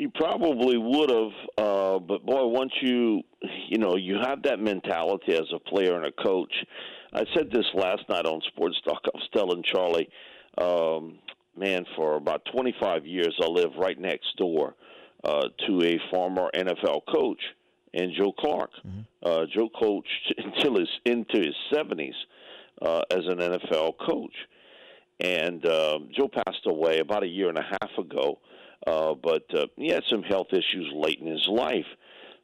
He 0.00 0.06
probably 0.06 0.78
would 0.78 1.10
have, 1.10 1.32
uh, 1.58 1.98
but 1.98 2.24
boy, 2.24 2.46
once 2.46 2.72
you, 2.80 3.20
you 3.68 3.76
know, 3.76 3.96
you 3.96 4.16
have 4.24 4.42
that 4.44 4.58
mentality 4.58 5.34
as 5.34 5.44
a 5.54 5.58
player 5.58 5.94
and 5.94 6.06
a 6.06 6.12
coach. 6.12 6.54
I 7.12 7.24
said 7.36 7.50
this 7.52 7.66
last 7.74 8.08
night 8.08 8.24
on 8.24 8.40
Sports 8.48 8.80
Talk. 8.82 9.02
I 9.04 9.10
was 9.12 9.28
telling 9.34 9.62
Charlie, 9.62 10.08
um, 10.56 11.18
man, 11.54 11.84
for 11.96 12.16
about 12.16 12.46
25 12.50 13.04
years, 13.04 13.38
I 13.42 13.46
lived 13.48 13.74
right 13.76 14.00
next 14.00 14.34
door 14.38 14.74
uh, 15.22 15.48
to 15.66 15.82
a 15.82 15.98
former 16.10 16.48
NFL 16.54 17.02
coach, 17.12 17.42
and 17.92 18.10
Joe 18.18 18.32
Clark. 18.32 18.70
Mm-hmm. 18.78 19.00
Uh, 19.22 19.44
Joe 19.54 19.68
coached 19.68 20.34
until 20.38 20.78
his 20.78 20.88
into 21.04 21.40
his 21.40 21.54
70s 21.74 22.14
uh, 22.80 23.02
as 23.10 23.26
an 23.26 23.36
NFL 23.36 23.98
coach, 23.98 24.34
and 25.20 25.62
um, 25.66 26.08
Joe 26.18 26.30
passed 26.32 26.64
away 26.64 27.00
about 27.00 27.22
a 27.22 27.28
year 27.28 27.50
and 27.50 27.58
a 27.58 27.76
half 27.82 27.98
ago. 27.98 28.38
Uh, 28.86 29.14
but 29.14 29.44
uh, 29.54 29.66
he 29.76 29.88
had 29.88 30.02
some 30.08 30.22
health 30.22 30.48
issues 30.52 30.90
late 30.94 31.18
in 31.20 31.26
his 31.26 31.46
life. 31.48 31.86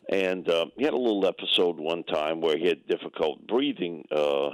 And 0.08 0.48
uh, 0.48 0.66
he 0.76 0.84
had 0.84 0.92
a 0.92 0.98
little 0.98 1.26
episode 1.26 1.78
one 1.78 2.04
time 2.04 2.40
where 2.40 2.56
he 2.56 2.66
had 2.66 2.86
difficult 2.86 3.46
breathing. 3.46 4.04
Uh, 4.10 4.50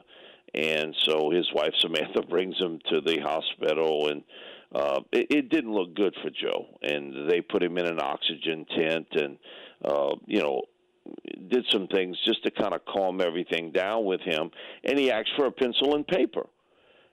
and 0.54 0.94
so 1.06 1.30
his 1.30 1.48
wife, 1.54 1.74
Samantha, 1.80 2.22
brings 2.22 2.58
him 2.58 2.78
to 2.90 3.00
the 3.00 3.18
hospital. 3.20 4.08
And 4.08 4.22
uh, 4.74 5.00
it, 5.12 5.26
it 5.30 5.48
didn't 5.50 5.72
look 5.72 5.94
good 5.94 6.14
for 6.22 6.30
Joe. 6.30 6.78
And 6.82 7.30
they 7.30 7.40
put 7.40 7.62
him 7.62 7.76
in 7.78 7.86
an 7.86 8.00
oxygen 8.00 8.64
tent 8.76 9.08
and, 9.12 9.38
uh, 9.84 10.14
you 10.26 10.40
know, 10.40 10.62
did 11.48 11.66
some 11.70 11.88
things 11.88 12.16
just 12.24 12.44
to 12.44 12.50
kind 12.50 12.72
of 12.72 12.84
calm 12.84 13.20
everything 13.20 13.72
down 13.72 14.04
with 14.04 14.20
him. 14.20 14.50
And 14.84 14.98
he 14.98 15.10
asked 15.10 15.32
for 15.36 15.46
a 15.46 15.52
pencil 15.52 15.94
and 15.94 16.06
paper. 16.06 16.46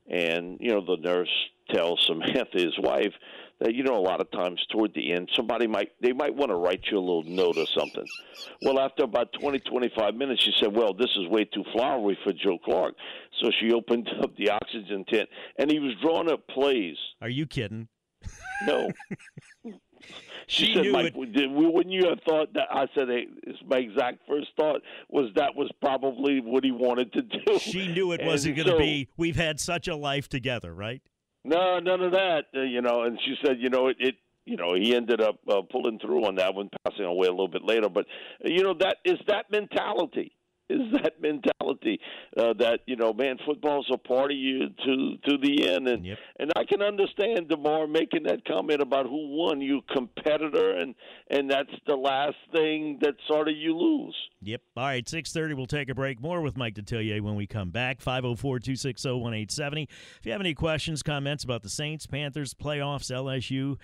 And, 0.09 0.57
you 0.59 0.71
know, 0.71 0.85
the 0.85 0.97
nurse 1.01 1.29
tells 1.71 2.03
Samantha, 2.07 2.47
his 2.53 2.77
wife, 2.79 3.13
that 3.59 3.73
you 3.73 3.83
know 3.83 3.95
a 3.95 4.01
lot 4.01 4.21
of 4.21 4.29
times 4.31 4.59
toward 4.71 4.93
the 4.93 5.11
end 5.11 5.29
somebody 5.35 5.67
might 5.67 5.91
they 6.01 6.13
might 6.13 6.33
want 6.33 6.49
to 6.49 6.55
write 6.55 6.81
you 6.91 6.97
a 6.97 6.99
little 6.99 7.23
note 7.23 7.57
or 7.57 7.65
something 7.67 8.05
well 8.61 8.79
after 8.79 9.03
about 9.03 9.31
20 9.39 9.59
25 9.59 10.15
minutes 10.15 10.43
she 10.43 10.51
said 10.59 10.75
well 10.75 10.93
this 10.93 11.09
is 11.17 11.27
way 11.27 11.45
too 11.45 11.63
flowery 11.73 12.17
for 12.23 12.33
joe 12.33 12.57
clark 12.63 12.93
so 13.41 13.49
she 13.59 13.71
opened 13.71 14.09
up 14.23 14.35
the 14.37 14.49
oxygen 14.49 15.05
tent 15.05 15.29
and 15.57 15.71
he 15.71 15.79
was 15.79 15.93
drawing 16.01 16.29
up 16.29 16.45
plays 16.47 16.97
are 17.21 17.29
you 17.29 17.45
kidding 17.45 17.87
no 18.65 18.89
she, 20.47 20.65
she 20.65 20.73
said, 20.73 20.81
knew 20.83 20.91
Mike, 20.91 21.13
it. 21.15 21.51
Wouldn't 21.51 21.93
you 21.93 22.07
have 22.09 22.19
thought 22.27 22.53
that? 22.53 22.67
I 22.71 22.87
said, 22.95 23.07
hey, 23.07 23.27
my 23.65 23.77
exact 23.77 24.19
first 24.27 24.47
thought 24.57 24.81
was 25.09 25.29
that 25.35 25.55
was 25.55 25.69
probably 25.81 26.41
what 26.41 26.63
he 26.63 26.71
wanted 26.71 27.13
to 27.13 27.21
do. 27.21 27.59
She 27.59 27.87
knew 27.87 28.11
it 28.11 28.21
And 28.21 28.27
wasn't 28.29 28.55
going 28.55 28.67
to 28.67 28.77
be. 28.77 29.09
We've 29.17 29.35
had 29.35 29.59
such 29.59 29.87
a 29.87 29.95
life 29.95 30.27
together, 30.27 30.73
right? 30.73 31.01
No, 31.43 31.79
none 31.79 32.01
of 32.01 32.11
that. 32.11 32.45
Uh, 32.55 32.61
you 32.61 32.81
know, 32.81 33.03
and 33.03 33.19
she 33.25 33.35
said, 33.43 33.57
you 33.59 33.69
know, 33.69 33.87
it. 33.87 33.97
it 33.99 34.15
you 34.45 34.57
know, 34.57 34.73
he 34.73 34.95
ended 34.95 35.21
up 35.21 35.35
uh, 35.47 35.61
pulling 35.69 35.99
through 35.99 36.25
on 36.25 36.35
that 36.35 36.55
one, 36.55 36.69
passing 36.83 37.05
away 37.05 37.27
a 37.27 37.31
little 37.31 37.47
bit 37.47 37.63
later. 37.63 37.87
But 37.87 38.07
uh, 38.43 38.49
you 38.49 38.63
know, 38.63 38.73
that 38.79 38.97
is 39.05 39.19
that 39.27 39.45
mentality. 39.51 40.31
Is 40.69 40.81
that 41.01 41.19
mentality 41.19 41.99
uh, 42.37 42.53
that 42.59 42.81
you 42.85 42.95
know, 42.95 43.11
man, 43.11 43.37
football's 43.45 43.89
a 43.91 43.97
part 43.97 44.31
of 44.31 44.37
you 44.37 44.69
to 44.69 45.17
to 45.27 45.37
the 45.41 45.67
end, 45.67 45.87
and 45.87 46.05
Yep. 46.05 46.17
and 46.39 46.51
I 46.55 46.63
can 46.63 46.81
understand 46.81 47.49
Damar 47.49 47.87
making 47.87 48.23
that 48.23 48.45
comment 48.45 48.81
about 48.81 49.05
who 49.07 49.35
won, 49.37 49.61
you 49.61 49.81
competitor, 49.93 50.77
and 50.77 50.93
and 51.29 51.49
that's 51.49 51.71
the 51.87 51.95
last 51.95 52.37
thing 52.53 52.99
that 53.01 53.15
sort 53.27 53.47
of 53.49 53.55
you 53.55 53.75
lose. 53.75 54.15
Yep. 54.41 54.61
All 54.77 54.83
right, 54.85 55.05
6:30 55.05 55.55
we'll 55.55 55.65
take 55.65 55.89
a 55.89 55.95
break. 55.95 56.21
More 56.21 56.41
with 56.41 56.55
Mike 56.55 56.75
Detillier 56.75 57.19
when 57.21 57.35
we 57.35 57.47
come 57.47 57.71
back. 57.71 57.99
504-260-1870. 57.99 59.87
If 60.19 60.25
you 60.25 60.31
have 60.31 60.41
any 60.41 60.53
questions, 60.53 61.03
comments 61.03 61.43
about 61.43 61.63
the 61.63 61.69
Saints, 61.69 62.05
Panthers, 62.05 62.53
playoffs, 62.53 63.11
LSU, 63.11 63.77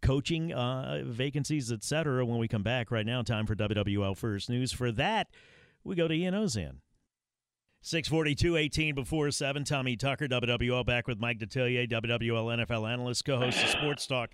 coaching 0.00 0.52
uh, 0.52 1.02
vacancies, 1.04 1.70
etc. 1.70 2.24
when 2.24 2.38
we 2.38 2.48
come 2.48 2.62
back 2.62 2.90
right 2.90 3.06
now, 3.06 3.22
time 3.22 3.46
for 3.46 3.54
WWL 3.54 4.16
First 4.16 4.50
News. 4.50 4.72
For 4.72 4.90
that, 4.92 5.28
we 5.84 5.94
go 5.94 6.08
to 6.08 6.14
Ian 6.14 6.34
Ozan. 6.34 6.76
642, 7.84 8.56
18 8.56 8.94
before 8.94 9.30
7. 9.32 9.64
Tommy 9.64 9.96
Tucker, 9.96 10.28
WWL, 10.28 10.86
back 10.86 11.08
with 11.08 11.18
Mike 11.18 11.40
Detillier, 11.40 11.90
WWL 11.90 12.64
NFL 12.64 12.88
analyst, 12.88 13.24
co 13.24 13.38
host 13.38 13.60
of 13.62 13.70
Sports 13.70 14.06
Talk. 14.06 14.30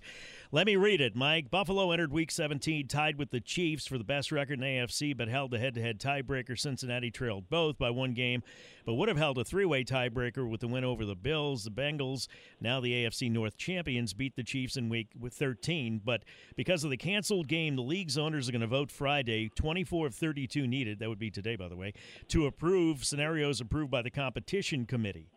Let 0.51 0.65
me 0.65 0.77
read 0.77 0.99
it, 0.99 1.15
Mike. 1.15 1.51
Buffalo 1.51 1.91
entered 1.91 2.11
Week 2.11 2.31
17 2.31 2.87
tied 2.87 3.19
with 3.19 3.29
the 3.29 3.39
Chiefs 3.39 3.85
for 3.85 3.99
the 3.99 4.03
best 4.03 4.31
record 4.31 4.57
in 4.57 4.65
AFC, 4.65 5.15
but 5.15 5.27
held 5.27 5.51
the 5.51 5.59
head 5.59 5.75
to 5.75 5.81
head 5.81 5.99
tiebreaker. 5.99 6.57
Cincinnati 6.57 7.11
trailed 7.11 7.51
both 7.51 7.77
by 7.77 7.91
one 7.91 8.15
game, 8.15 8.41
but 8.83 8.95
would 8.95 9.09
have 9.09 9.17
held 9.19 9.37
a 9.37 9.43
three 9.43 9.65
way 9.65 9.83
tiebreaker 9.83 10.49
with 10.49 10.61
the 10.61 10.67
win 10.67 10.83
over 10.83 11.05
the 11.05 11.13
Bills. 11.15 11.65
The 11.65 11.69
Bengals, 11.69 12.27
now 12.59 12.79
the 12.79 12.93
AFC 12.93 13.29
North 13.29 13.57
champions, 13.57 14.15
beat 14.15 14.35
the 14.35 14.41
Chiefs 14.41 14.75
in 14.75 14.89
Week 14.89 15.09
13, 15.23 16.01
but 16.03 16.23
because 16.55 16.83
of 16.83 16.89
the 16.89 16.97
canceled 16.97 17.47
game, 17.47 17.75
the 17.75 17.83
league's 17.83 18.17
owners 18.17 18.49
are 18.49 18.51
going 18.51 18.61
to 18.61 18.67
vote 18.67 18.89
Friday, 18.89 19.49
24 19.49 20.07
of 20.07 20.15
32 20.15 20.65
needed, 20.65 20.97
that 20.97 21.09
would 21.09 21.19
be 21.19 21.29
today, 21.29 21.57
by 21.57 21.67
the 21.67 21.77
way, 21.77 21.93
to 22.27 22.47
approve 22.47 23.05
scenarios 23.05 23.61
approved 23.61 23.91
by 23.91 24.01
the 24.01 24.09
competition 24.09 24.87
committee 24.87 25.29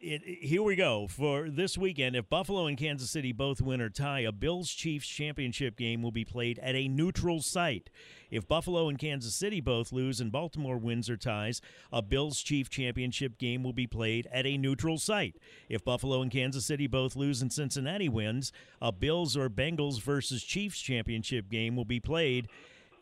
it, 0.00 0.22
here 0.24 0.62
we 0.62 0.76
go 0.76 1.06
for 1.08 1.50
this 1.50 1.76
weekend. 1.76 2.16
If 2.16 2.28
Buffalo 2.28 2.66
and 2.66 2.76
Kansas 2.76 3.10
City 3.10 3.32
both 3.32 3.60
win 3.60 3.80
or 3.80 3.90
tie, 3.90 4.20
a 4.20 4.32
Bills 4.32 4.70
Chiefs 4.70 5.06
championship 5.06 5.76
game 5.76 6.02
will 6.02 6.10
be 6.10 6.24
played 6.24 6.58
at 6.60 6.74
a 6.74 6.88
neutral 6.88 7.40
site. 7.40 7.90
If 8.30 8.48
Buffalo 8.48 8.88
and 8.88 8.98
Kansas 8.98 9.34
City 9.34 9.60
both 9.60 9.92
lose 9.92 10.20
and 10.20 10.32
Baltimore 10.32 10.78
wins 10.78 11.10
or 11.10 11.16
ties, 11.16 11.60
a 11.92 12.02
Bills 12.02 12.40
Chiefs 12.40 12.70
championship 12.70 13.38
game 13.38 13.62
will 13.62 13.72
be 13.72 13.86
played 13.86 14.28
at 14.32 14.46
a 14.46 14.56
neutral 14.56 14.98
site. 14.98 15.36
If 15.68 15.84
Buffalo 15.84 16.22
and 16.22 16.30
Kansas 16.30 16.66
City 16.66 16.86
both 16.86 17.16
lose 17.16 17.42
and 17.42 17.52
Cincinnati 17.52 18.08
wins, 18.08 18.52
a 18.80 18.92
Bills 18.92 19.36
or 19.36 19.50
Bengals 19.50 20.00
versus 20.00 20.42
Chiefs 20.42 20.80
championship 20.80 21.50
game 21.50 21.76
will 21.76 21.84
be 21.84 22.00
played 22.00 22.48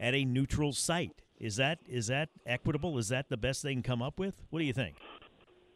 at 0.01 0.15
a 0.15 0.25
neutral 0.25 0.73
site. 0.73 1.23
Is 1.39 1.57
that 1.57 1.79
is 1.89 2.09
that 2.09 2.31
equitable? 2.45 2.99
Is 2.99 3.09
that 3.09 3.29
the 3.29 3.37
best 3.37 3.63
they 3.63 3.73
can 3.73 3.83
come 3.83 4.03
up 4.03 4.19
with? 4.19 4.35
What 4.51 4.59
do 4.59 4.65
you 4.65 4.73
think? 4.73 4.97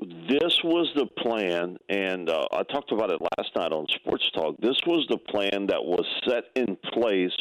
This 0.00 0.58
was 0.64 0.90
the 0.96 1.06
plan, 1.06 1.76
and 1.88 2.28
uh, 2.28 2.44
I 2.52 2.62
talked 2.64 2.90
about 2.92 3.10
it 3.10 3.20
last 3.20 3.50
night 3.54 3.72
on 3.72 3.86
Sports 3.94 4.24
Talk. 4.34 4.56
This 4.60 4.76
was 4.86 5.06
the 5.08 5.18
plan 5.18 5.66
that 5.68 5.82
was 5.82 6.04
set 6.26 6.44
in 6.56 6.76
place 6.92 7.36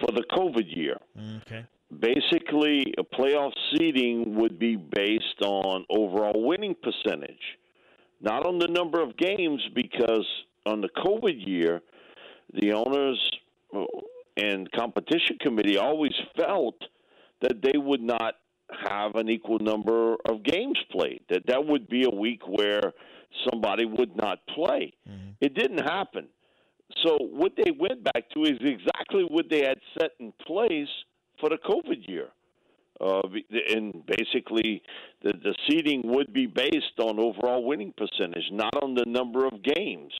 for 0.00 0.12
the 0.12 0.24
COVID 0.32 0.64
year. 0.66 0.96
Okay. 1.42 1.64
Basically, 2.00 2.94
a 2.98 3.04
playoff 3.04 3.52
seeding 3.72 4.34
would 4.36 4.58
be 4.58 4.76
based 4.76 5.42
on 5.44 5.84
overall 5.90 6.46
winning 6.46 6.74
percentage, 6.82 7.58
not 8.20 8.46
on 8.46 8.58
the 8.58 8.68
number 8.68 9.00
of 9.00 9.16
games, 9.16 9.62
because 9.74 10.26
on 10.66 10.80
the 10.80 10.88
COVID 11.04 11.46
year, 11.46 11.82
the 12.54 12.72
owners 12.72 13.30
uh, 13.76 13.84
and 14.36 14.70
competition 14.72 15.36
committee 15.40 15.76
always 15.76 16.14
felt 16.36 16.76
that 17.42 17.60
they 17.62 17.78
would 17.78 18.00
not 18.02 18.34
have 18.88 19.14
an 19.16 19.28
equal 19.28 19.58
number 19.58 20.16
of 20.28 20.42
games 20.42 20.78
played. 20.90 21.20
That 21.28 21.46
that 21.46 21.64
would 21.64 21.88
be 21.88 22.04
a 22.04 22.10
week 22.10 22.42
where 22.46 22.92
somebody 23.48 23.84
would 23.84 24.16
not 24.16 24.40
play. 24.54 24.92
It 25.40 25.54
didn't 25.54 25.78
happen. 25.78 26.28
So 27.04 27.16
what 27.20 27.52
they 27.56 27.70
went 27.70 28.04
back 28.04 28.28
to 28.34 28.42
is 28.42 28.58
exactly 28.60 29.24
what 29.28 29.46
they 29.50 29.64
had 29.64 29.78
set 29.98 30.10
in 30.20 30.32
place 30.46 30.88
for 31.40 31.48
the 31.48 31.56
COVID 31.56 32.08
year. 32.08 32.28
Uh, 33.00 33.22
and 33.74 34.04
basically, 34.06 34.82
the, 35.22 35.32
the 35.42 35.54
seeding 35.66 36.02
would 36.04 36.32
be 36.32 36.46
based 36.46 36.98
on 36.98 37.18
overall 37.18 37.64
winning 37.64 37.92
percentage, 37.96 38.44
not 38.52 38.74
on 38.82 38.94
the 38.94 39.04
number 39.06 39.46
of 39.46 39.62
games. 39.62 40.12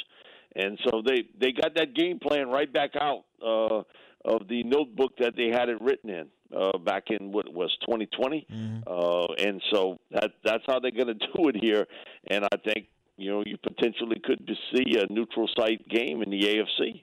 And 0.57 0.79
so 0.85 1.03
they, 1.05 1.25
they 1.41 1.53
got 1.53 1.75
that 1.77 1.95
game 1.95 2.19
plan 2.19 2.49
right 2.49 2.73
back 2.73 2.91
out 2.97 3.25
uh, 3.41 3.83
of 4.25 4.49
the 4.49 4.65
notebook 4.65 5.13
that 5.19 5.35
they 5.37 5.49
had 5.49 5.69
it 5.69 5.81
written 5.81 6.11
in 6.11 6.27
uh, 6.57 6.79
back 6.79 7.05
in 7.11 7.33
what 7.33 7.53
was 7.53 7.71
2020. 7.83 8.47
Uh, 8.87 9.27
and 9.39 9.63
so 9.73 9.99
that 10.11 10.33
that's 10.45 10.65
how 10.67 10.81
they're 10.81 10.91
going 10.91 11.07
to 11.07 11.15
do 11.15 11.49
it 11.49 11.57
here. 11.57 11.87
And 12.29 12.45
I 12.45 12.57
think 12.65 12.87
you 13.17 13.31
know 13.31 13.43
you 13.45 13.57
potentially 13.59 14.21
could 14.25 14.49
see 14.75 14.99
a 14.99 15.13
neutral 15.13 15.49
site 15.59 15.89
game 15.89 16.23
in 16.23 16.31
the 16.31 16.41
AFC. 16.41 17.03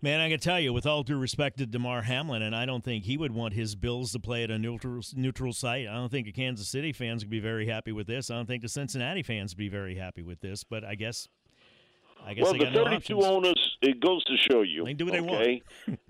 Man, 0.00 0.20
I 0.20 0.30
can 0.30 0.38
tell 0.38 0.60
you, 0.60 0.72
with 0.72 0.86
all 0.86 1.02
due 1.02 1.18
respect 1.18 1.58
to 1.58 1.66
Damar 1.66 2.02
Hamlin, 2.02 2.42
and 2.42 2.54
I 2.54 2.66
don't 2.66 2.84
think 2.84 3.02
he 3.02 3.16
would 3.16 3.32
want 3.32 3.52
his 3.52 3.74
Bills 3.74 4.12
to 4.12 4.20
play 4.20 4.44
at 4.44 4.50
a 4.50 4.56
neutral 4.56 5.02
neutral 5.16 5.52
site. 5.52 5.88
I 5.88 5.94
don't 5.94 6.08
think 6.08 6.26
the 6.26 6.32
Kansas 6.32 6.68
City 6.68 6.92
fans 6.92 7.24
would 7.24 7.30
be 7.30 7.40
very 7.40 7.66
happy 7.66 7.90
with 7.90 8.06
this. 8.06 8.30
I 8.30 8.36
don't 8.36 8.46
think 8.46 8.62
the 8.62 8.68
Cincinnati 8.68 9.24
fans 9.24 9.54
would 9.54 9.58
be 9.58 9.68
very 9.68 9.96
happy 9.96 10.22
with 10.22 10.40
this. 10.40 10.62
But 10.62 10.84
I 10.84 10.94
guess, 10.94 11.26
I 12.26 12.34
guess 12.34 12.44
well, 12.44 12.52
the 12.52 12.58
got 12.60 12.72
no 12.72 12.84
32 12.84 13.22
owners, 13.22 13.76
it 13.82 14.00
goes 14.00 14.22
to 14.24 14.36
show 14.50 14.62
you. 14.62 14.84
They 14.84 14.92
do 14.94 15.06
what 15.06 15.12
they 15.12 15.20
want. 15.20 15.62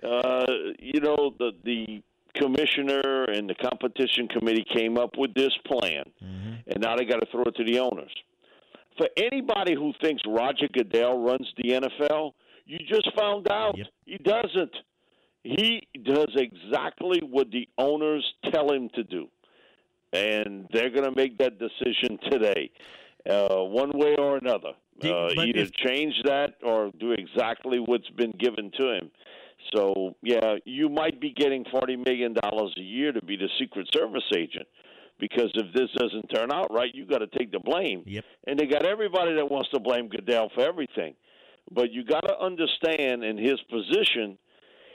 uh, 0.02 0.46
you 0.78 1.00
know, 1.00 1.34
the 1.38 1.52
the 1.64 2.02
commissioner 2.34 3.24
and 3.24 3.48
the 3.48 3.54
competition 3.54 4.28
committee 4.28 4.64
came 4.74 4.96
up 4.98 5.16
with 5.16 5.34
this 5.34 5.52
plan, 5.66 6.04
Mm-hmm. 6.24 6.70
and 6.70 6.80
now 6.80 6.96
they 6.96 7.04
got 7.04 7.20
to 7.20 7.26
throw 7.30 7.42
it 7.44 7.56
to 7.56 7.64
the 7.64 7.78
owners. 7.80 8.12
For 8.96 9.08
anybody 9.16 9.74
who 9.74 9.92
thinks 10.02 10.22
Roger 10.26 10.68
Goodell 10.72 11.18
runs 11.22 11.46
the 11.56 11.70
NFL, 11.70 12.32
you 12.66 12.78
just 12.88 13.08
found 13.16 13.50
out 13.50 13.76
Yep. 13.78 13.86
he 14.06 14.18
doesn't. 14.18 14.74
He 15.44 15.86
does 16.04 16.34
exactly 16.36 17.20
what 17.22 17.50
the 17.50 17.68
owners 17.78 18.24
tell 18.52 18.72
him 18.72 18.88
to 18.96 19.04
do. 19.04 19.28
and 20.12 20.66
they're 20.72 20.90
going 20.90 21.04
to 21.04 21.14
make 21.14 21.36
that 21.38 21.58
decision 21.58 22.18
today, 22.30 22.70
uh, 23.28 23.56
one 23.62 23.90
way 23.92 24.16
or 24.16 24.36
another. 24.38 24.72
Uh, 25.02 25.28
either 25.40 25.60
if, 25.60 25.72
change 25.72 26.14
that 26.24 26.54
or 26.62 26.90
do 26.98 27.12
exactly 27.12 27.78
what's 27.78 28.08
been 28.10 28.32
given 28.32 28.70
to 28.76 28.92
him. 28.94 29.10
So 29.74 30.14
yeah, 30.22 30.56
you 30.64 30.88
might 30.88 31.20
be 31.20 31.32
getting 31.32 31.64
forty 31.70 31.96
million 31.96 32.32
dollars 32.32 32.74
a 32.76 32.82
year 32.82 33.12
to 33.12 33.24
be 33.24 33.36
the 33.36 33.48
Secret 33.58 33.88
Service 33.92 34.24
agent. 34.36 34.66
Because 35.20 35.50
if 35.54 35.74
this 35.74 35.90
doesn't 35.96 36.28
turn 36.28 36.52
out 36.52 36.72
right, 36.72 36.94
you 36.94 37.04
got 37.04 37.18
to 37.18 37.26
take 37.26 37.50
the 37.50 37.58
blame. 37.58 38.04
Yep. 38.06 38.24
And 38.46 38.58
they 38.58 38.66
got 38.66 38.86
everybody 38.86 39.34
that 39.34 39.50
wants 39.50 39.68
to 39.70 39.80
blame 39.80 40.08
Goodell 40.08 40.48
for 40.54 40.62
everything. 40.62 41.14
But 41.72 41.90
you 41.92 42.04
got 42.04 42.20
to 42.20 42.38
understand 42.38 43.24
in 43.24 43.36
his 43.36 43.60
position, 43.68 44.38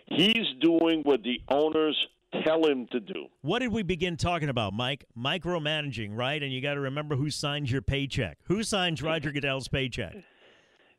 he's 0.07 0.47
doing 0.61 1.01
what 1.03 1.23
the 1.23 1.41
owners 1.49 1.97
tell 2.45 2.65
him 2.65 2.87
to 2.91 2.99
do. 2.99 3.25
What 3.41 3.59
did 3.59 3.71
we 3.71 3.83
begin 3.83 4.17
talking 4.17 4.49
about, 4.49 4.73
Mike? 4.73 5.05
Micromanaging, 5.17 6.15
right? 6.15 6.41
And 6.41 6.51
you 6.51 6.61
got 6.61 6.75
to 6.75 6.81
remember 6.81 7.15
who 7.15 7.29
signs 7.29 7.71
your 7.71 7.81
paycheck. 7.81 8.37
Who 8.45 8.63
signs 8.63 9.01
Roger 9.01 9.31
Goodell's 9.31 9.67
paycheck? 9.67 10.15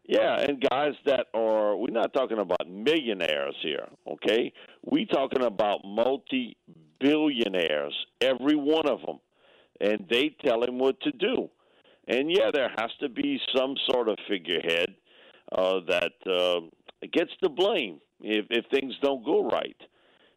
Yeah, 0.06 0.38
and 0.38 0.62
guys 0.70 0.92
that 1.06 1.28
are 1.32 1.76
we're 1.76 1.90
not 1.90 2.12
talking 2.12 2.38
about 2.38 2.68
millionaires 2.68 3.56
here, 3.62 3.88
okay? 4.06 4.52
We 4.84 5.06
talking 5.06 5.42
about 5.42 5.80
multi 5.84 6.58
billionaires, 7.00 7.94
every 8.20 8.54
one 8.54 8.86
of 8.86 9.00
them, 9.00 9.18
and 9.80 10.06
they 10.10 10.36
tell 10.44 10.62
him 10.62 10.78
what 10.78 11.00
to 11.00 11.12
do. 11.12 11.48
And 12.06 12.30
yeah, 12.30 12.50
there 12.52 12.70
has 12.76 12.90
to 13.00 13.08
be 13.08 13.40
some 13.56 13.76
sort 13.90 14.10
of 14.10 14.18
figurehead 14.28 14.94
uh, 15.52 15.80
that 15.88 16.12
uh, 16.26 16.60
gets 17.12 17.30
the 17.40 17.48
blame 17.48 18.00
if 18.20 18.46
if 18.50 18.66
things 18.70 18.94
don't 19.02 19.24
go 19.24 19.48
right. 19.48 19.76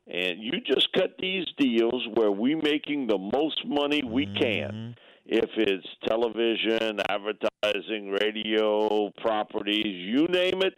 And 0.09 0.41
you 0.41 0.53
just 0.65 0.87
cut 0.93 1.15
these 1.19 1.45
deals 1.57 2.07
where 2.13 2.31
we're 2.31 2.61
making 2.61 3.07
the 3.07 3.17
most 3.17 3.65
money 3.65 4.01
we 4.05 4.25
can. 4.25 4.71
Mm-hmm. 4.71 4.91
If 5.25 5.49
it's 5.57 5.87
television, 6.07 7.01
advertising, 7.09 8.15
radio, 8.21 9.11
properties, 9.17 9.83
you 9.85 10.25
name 10.27 10.61
it, 10.61 10.75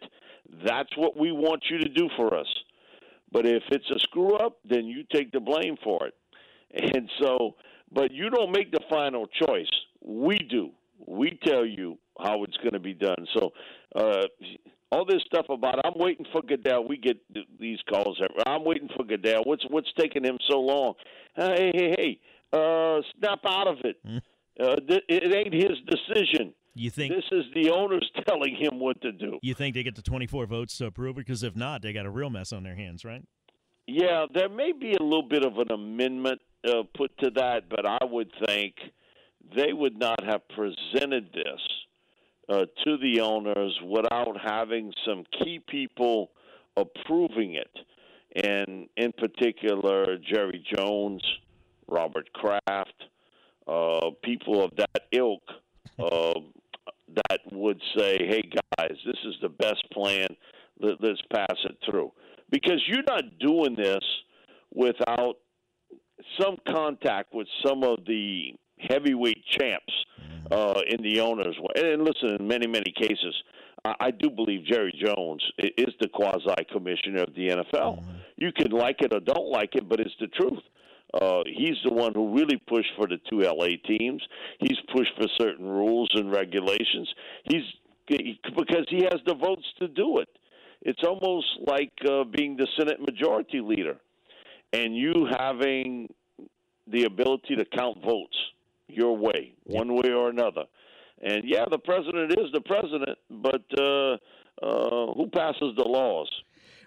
that's 0.66 0.90
what 0.96 1.16
we 1.16 1.30
want 1.30 1.62
you 1.70 1.78
to 1.78 1.88
do 1.88 2.08
for 2.16 2.36
us. 2.36 2.48
But 3.30 3.46
if 3.46 3.62
it's 3.70 3.88
a 3.94 3.98
screw 4.00 4.34
up, 4.34 4.58
then 4.68 4.86
you 4.86 5.04
take 5.12 5.30
the 5.30 5.38
blame 5.38 5.76
for 5.84 6.08
it. 6.08 6.14
And 6.72 7.08
so, 7.20 7.54
but 7.92 8.10
you 8.10 8.30
don't 8.30 8.50
make 8.50 8.72
the 8.72 8.80
final 8.90 9.26
choice. 9.26 9.70
We 10.02 10.38
do. 10.38 10.70
We 11.06 11.38
tell 11.44 11.64
you 11.64 11.98
how 12.18 12.42
it's 12.42 12.56
going 12.58 12.72
to 12.72 12.80
be 12.80 12.94
done. 12.94 13.26
So, 13.34 13.50
uh, 13.94 14.22
all 14.92 15.04
this 15.04 15.22
stuff 15.26 15.46
about 15.48 15.84
I'm 15.84 15.92
waiting 15.96 16.26
for 16.32 16.42
Goodell. 16.42 16.86
We 16.86 16.96
get 16.96 17.18
these 17.58 17.78
calls. 17.88 18.20
I'm 18.46 18.64
waiting 18.64 18.88
for 18.96 19.04
Goodell. 19.04 19.42
What's 19.44 19.64
what's 19.68 19.90
taking 19.98 20.24
him 20.24 20.38
so 20.48 20.58
long? 20.58 20.94
Uh, 21.36 21.50
hey, 21.50 21.70
hey, 21.74 21.94
hey! 21.96 22.20
Uh, 22.52 23.00
snap 23.18 23.40
out 23.46 23.68
of 23.68 23.78
it. 23.84 23.96
Mm. 24.06 24.20
Uh, 24.58 24.76
th- 24.76 25.04
it 25.08 25.34
ain't 25.34 25.54
his 25.54 25.78
decision. 25.86 26.52
You 26.74 26.90
think 26.90 27.14
this 27.14 27.24
is 27.32 27.44
the 27.54 27.70
owners 27.70 28.08
telling 28.28 28.54
him 28.54 28.78
what 28.78 29.00
to 29.02 29.12
do? 29.12 29.38
You 29.42 29.54
think 29.54 29.74
they 29.74 29.82
get 29.82 29.96
the 29.96 30.02
24 30.02 30.46
votes 30.46 30.76
to 30.78 30.86
approve 30.86 31.16
it? 31.16 31.26
Because 31.26 31.42
if 31.42 31.56
not, 31.56 31.82
they 31.82 31.92
got 31.92 32.06
a 32.06 32.10
real 32.10 32.30
mess 32.30 32.52
on 32.52 32.62
their 32.62 32.76
hands, 32.76 33.04
right? 33.04 33.22
Yeah, 33.86 34.26
there 34.32 34.48
may 34.48 34.72
be 34.72 34.94
a 34.94 35.02
little 35.02 35.26
bit 35.28 35.44
of 35.44 35.58
an 35.58 35.72
amendment 35.72 36.40
uh, 36.66 36.82
put 36.96 37.16
to 37.18 37.30
that, 37.30 37.68
but 37.68 37.86
I 37.86 37.98
would 38.02 38.30
think 38.46 38.74
they 39.56 39.72
would 39.72 39.98
not 39.98 40.22
have 40.24 40.42
presented 40.48 41.32
this 41.32 41.60
uh, 42.50 42.66
to 42.84 42.96
the 42.98 43.20
owners 43.20 43.78
without 43.84 44.36
having 44.42 44.92
some 45.06 45.24
key 45.38 45.60
people 45.68 46.30
approving 46.76 47.54
it. 47.54 47.70
And 48.44 48.88
in 48.96 49.12
particular, 49.12 50.16
Jerry 50.18 50.64
Jones, 50.74 51.22
Robert 51.88 52.32
Kraft, 52.32 52.94
uh, 53.66 54.10
people 54.22 54.64
of 54.64 54.72
that 54.76 55.02
ilk 55.12 55.42
uh, 55.98 56.40
that 57.28 57.40
would 57.52 57.80
say, 57.96 58.18
hey, 58.18 58.42
guys, 58.78 58.96
this 59.04 59.16
is 59.24 59.34
the 59.42 59.48
best 59.48 59.84
plan. 59.92 60.28
Let's 60.80 61.20
pass 61.32 61.56
it 61.64 61.76
through. 61.88 62.12
Because 62.50 62.82
you're 62.86 63.04
not 63.06 63.38
doing 63.38 63.76
this 63.76 64.04
without 64.72 65.34
some 66.40 66.56
contact 66.66 67.34
with 67.34 67.46
some 67.64 67.82
of 67.82 67.98
the 68.06 68.54
heavyweight 68.88 69.42
champs 69.58 69.92
uh, 70.50 70.80
in 70.88 71.02
the 71.02 71.20
owners. 71.20 71.56
And 71.76 72.02
listen, 72.02 72.36
in 72.40 72.48
many, 72.48 72.66
many 72.66 72.92
cases, 72.96 73.34
I, 73.84 73.94
I 74.00 74.10
do 74.10 74.30
believe 74.30 74.64
Jerry 74.64 74.92
Jones 75.04 75.42
is 75.58 75.94
the 76.00 76.08
quasi 76.08 76.64
commissioner 76.72 77.22
of 77.22 77.34
the 77.34 77.48
NFL. 77.48 77.98
Mm-hmm. 77.98 78.10
You 78.36 78.52
can 78.52 78.70
like 78.70 78.96
it 79.00 79.12
or 79.12 79.20
don't 79.20 79.50
like 79.50 79.74
it, 79.74 79.88
but 79.88 80.00
it's 80.00 80.14
the 80.20 80.28
truth. 80.28 80.62
Uh, 81.12 81.42
he's 81.46 81.76
the 81.84 81.92
one 81.92 82.12
who 82.14 82.34
really 82.36 82.56
pushed 82.68 82.90
for 82.96 83.06
the 83.06 83.18
two 83.28 83.40
LA 83.40 83.76
teams. 83.86 84.22
He's 84.60 84.78
pushed 84.94 85.10
for 85.16 85.26
certain 85.40 85.66
rules 85.66 86.08
and 86.14 86.30
regulations. 86.30 87.12
He's 87.50 87.62
he, 88.06 88.40
because 88.56 88.86
he 88.88 89.04
has 89.04 89.20
the 89.26 89.34
votes 89.34 89.64
to 89.80 89.88
do 89.88 90.18
it. 90.18 90.28
It's 90.82 91.02
almost 91.04 91.46
like 91.66 91.92
uh, 92.08 92.24
being 92.24 92.56
the 92.56 92.66
Senate 92.78 93.00
Majority 93.00 93.60
Leader, 93.60 93.96
and 94.72 94.96
you 94.96 95.28
having 95.38 96.12
the 96.86 97.04
ability 97.04 97.56
to 97.56 97.64
count 97.76 97.98
votes 98.04 98.36
your 98.94 99.16
way, 99.16 99.54
one 99.64 99.94
way 99.94 100.10
or 100.10 100.30
another. 100.30 100.64
And 101.22 101.42
yeah, 101.44 101.64
the 101.70 101.78
president 101.78 102.32
is 102.32 102.50
the 102.52 102.62
president, 102.62 103.18
but 103.30 103.62
uh, 103.78 104.16
uh, 104.64 105.14
who 105.14 105.28
passes 105.32 105.74
the 105.76 105.86
laws? 105.86 106.30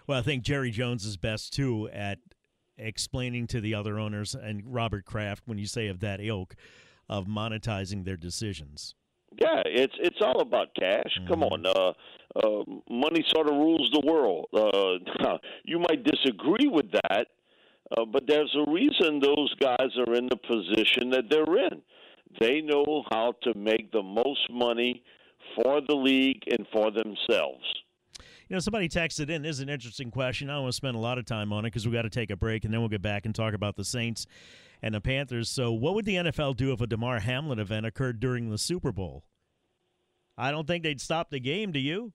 Well, 0.06 0.18
I 0.18 0.22
think 0.22 0.42
Jerry 0.42 0.70
Jones 0.70 1.04
is 1.04 1.16
best 1.16 1.52
too 1.52 1.88
at 1.92 2.18
explaining 2.76 3.46
to 3.48 3.60
the 3.60 3.74
other 3.74 3.98
owners 3.98 4.34
and 4.34 4.62
Robert 4.66 5.04
Kraft, 5.04 5.44
when 5.46 5.58
you 5.58 5.66
say 5.66 5.88
of 5.88 6.00
that 6.00 6.20
ilk, 6.20 6.56
of 7.08 7.26
monetizing 7.26 8.04
their 8.04 8.16
decisions. 8.16 8.94
Yeah, 9.40 9.62
it's 9.64 9.94
it's 9.98 10.18
all 10.20 10.40
about 10.40 10.68
cash. 10.78 11.10
Mm-hmm. 11.18 11.28
Come 11.28 11.42
on, 11.42 11.66
uh, 11.66 11.92
uh, 12.36 12.64
money 12.88 13.24
sort 13.34 13.48
of 13.48 13.54
rules 13.54 13.90
the 13.92 14.02
world. 14.06 14.46
Uh, 14.52 15.36
you 15.64 15.78
might 15.78 16.04
disagree 16.04 16.68
with 16.68 16.86
that, 16.92 17.26
uh, 17.96 18.04
but 18.04 18.24
there's 18.28 18.54
a 18.54 18.70
reason 18.70 19.20
those 19.20 19.52
guys 19.60 19.90
are 20.06 20.14
in 20.14 20.28
the 20.28 20.36
position 20.36 21.10
that 21.10 21.24
they're 21.30 21.66
in. 21.66 21.82
They 22.40 22.60
know 22.60 23.04
how 23.10 23.34
to 23.42 23.54
make 23.54 23.92
the 23.92 24.02
most 24.02 24.50
money 24.50 25.02
for 25.54 25.80
the 25.86 25.94
league 25.94 26.42
and 26.46 26.66
for 26.72 26.90
themselves. 26.90 27.64
You 28.48 28.56
know, 28.56 28.58
somebody 28.58 28.88
texted 28.88 29.30
in. 29.30 29.42
This 29.42 29.56
is 29.56 29.60
an 29.60 29.68
interesting 29.68 30.10
question. 30.10 30.50
I 30.50 30.54
don't 30.54 30.62
want 30.62 30.72
to 30.72 30.76
spend 30.76 30.96
a 30.96 31.00
lot 31.00 31.18
of 31.18 31.24
time 31.24 31.52
on 31.52 31.64
it 31.64 31.68
because 31.68 31.86
we 31.86 31.92
got 31.92 32.02
to 32.02 32.10
take 32.10 32.30
a 32.30 32.36
break, 32.36 32.64
and 32.64 32.72
then 32.72 32.80
we'll 32.80 32.90
get 32.90 33.02
back 33.02 33.24
and 33.24 33.34
talk 33.34 33.54
about 33.54 33.76
the 33.76 33.84
Saints 33.84 34.26
and 34.82 34.94
the 34.94 35.00
Panthers. 35.00 35.48
So, 35.48 35.72
what 35.72 35.94
would 35.94 36.04
the 36.04 36.16
NFL 36.16 36.56
do 36.56 36.72
if 36.72 36.80
a 36.80 36.86
Damar 36.86 37.20
Hamlin 37.20 37.58
event 37.58 37.86
occurred 37.86 38.20
during 38.20 38.50
the 38.50 38.58
Super 38.58 38.92
Bowl? 38.92 39.24
I 40.36 40.50
don't 40.50 40.66
think 40.66 40.82
they'd 40.82 41.00
stop 41.00 41.30
the 41.30 41.40
game. 41.40 41.72
Do 41.72 41.78
you? 41.78 42.12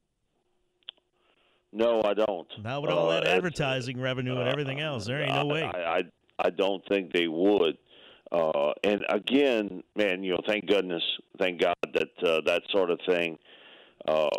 No, 1.71 2.01
I 2.03 2.13
don't. 2.13 2.47
Not 2.63 2.81
with 2.81 2.91
all 2.91 3.09
uh, 3.09 3.19
that 3.19 3.27
advertising 3.27 3.99
revenue 3.99 4.37
and 4.37 4.49
everything 4.49 4.79
else. 4.79 5.05
There 5.05 5.21
ain't 5.21 5.33
no 5.33 5.45
way. 5.45 5.63
I, 5.63 5.99
I, 5.99 6.03
I 6.39 6.49
don't 6.49 6.83
think 6.87 7.11
they 7.11 7.27
would. 7.27 7.77
Uh, 8.31 8.71
and 8.83 9.01
again, 9.09 9.83
man, 9.95 10.23
you 10.23 10.31
know, 10.31 10.41
thank 10.47 10.67
goodness, 10.67 11.03
thank 11.39 11.59
God 11.59 11.75
that 11.93 12.27
uh, 12.27 12.41
that 12.45 12.61
sort 12.71 12.91
of 12.91 12.99
thing 13.07 13.37
uh, 14.07 14.29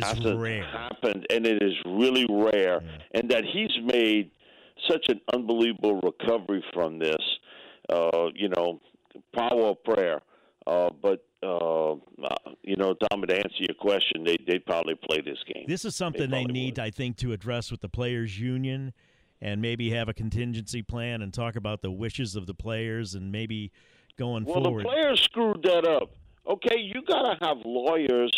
hasn't 0.00 0.38
rare. 0.38 0.64
happened, 0.64 1.26
and 1.30 1.44
it 1.46 1.62
is 1.62 1.74
really 1.84 2.26
rare, 2.30 2.80
yeah. 2.82 3.20
and 3.20 3.30
that 3.30 3.44
he's 3.44 3.72
made 3.84 4.30
such 4.88 5.08
an 5.08 5.20
unbelievable 5.34 6.00
recovery 6.00 6.64
from 6.72 6.98
this. 6.98 7.16
Uh, 7.88 8.28
you 8.34 8.48
know, 8.48 8.80
power 9.34 9.66
of 9.66 9.82
prayer. 9.84 10.20
Uh, 10.66 10.90
but 11.02 11.26
uh, 11.42 11.96
you 12.62 12.76
know, 12.76 12.94
Tom, 13.10 13.22
to 13.22 13.34
answer 13.34 13.58
your 13.58 13.74
question, 13.80 14.22
they 14.24 14.36
they 14.46 14.60
probably 14.60 14.94
play 14.94 15.20
this 15.20 15.38
game. 15.52 15.64
This 15.66 15.84
is 15.84 15.96
something 15.96 16.30
they, 16.30 16.44
they 16.44 16.52
need, 16.52 16.78
would. 16.78 16.84
I 16.84 16.90
think, 16.90 17.16
to 17.18 17.32
address 17.32 17.72
with 17.72 17.80
the 17.80 17.88
players' 17.88 18.38
union 18.38 18.92
and 19.42 19.60
maybe 19.60 19.90
have 19.90 20.08
a 20.08 20.14
contingency 20.14 20.82
plan 20.82 21.20
and 21.20 21.34
talk 21.34 21.56
about 21.56 21.82
the 21.82 21.90
wishes 21.90 22.36
of 22.36 22.46
the 22.46 22.54
players 22.54 23.14
and 23.14 23.32
maybe 23.32 23.72
going 24.16 24.44
well, 24.44 24.62
forward. 24.62 24.84
Well, 24.84 24.94
the 24.94 25.02
players 25.02 25.20
screwed 25.20 25.62
that 25.64 25.84
up. 25.84 26.10
Okay, 26.48 26.78
you 26.78 27.02
got 27.06 27.22
to 27.22 27.46
have 27.46 27.58
lawyers 27.64 28.30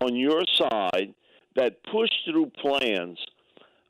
on 0.00 0.16
your 0.16 0.42
side 0.56 1.14
that 1.56 1.84
push 1.92 2.08
through 2.24 2.50
plans 2.62 3.18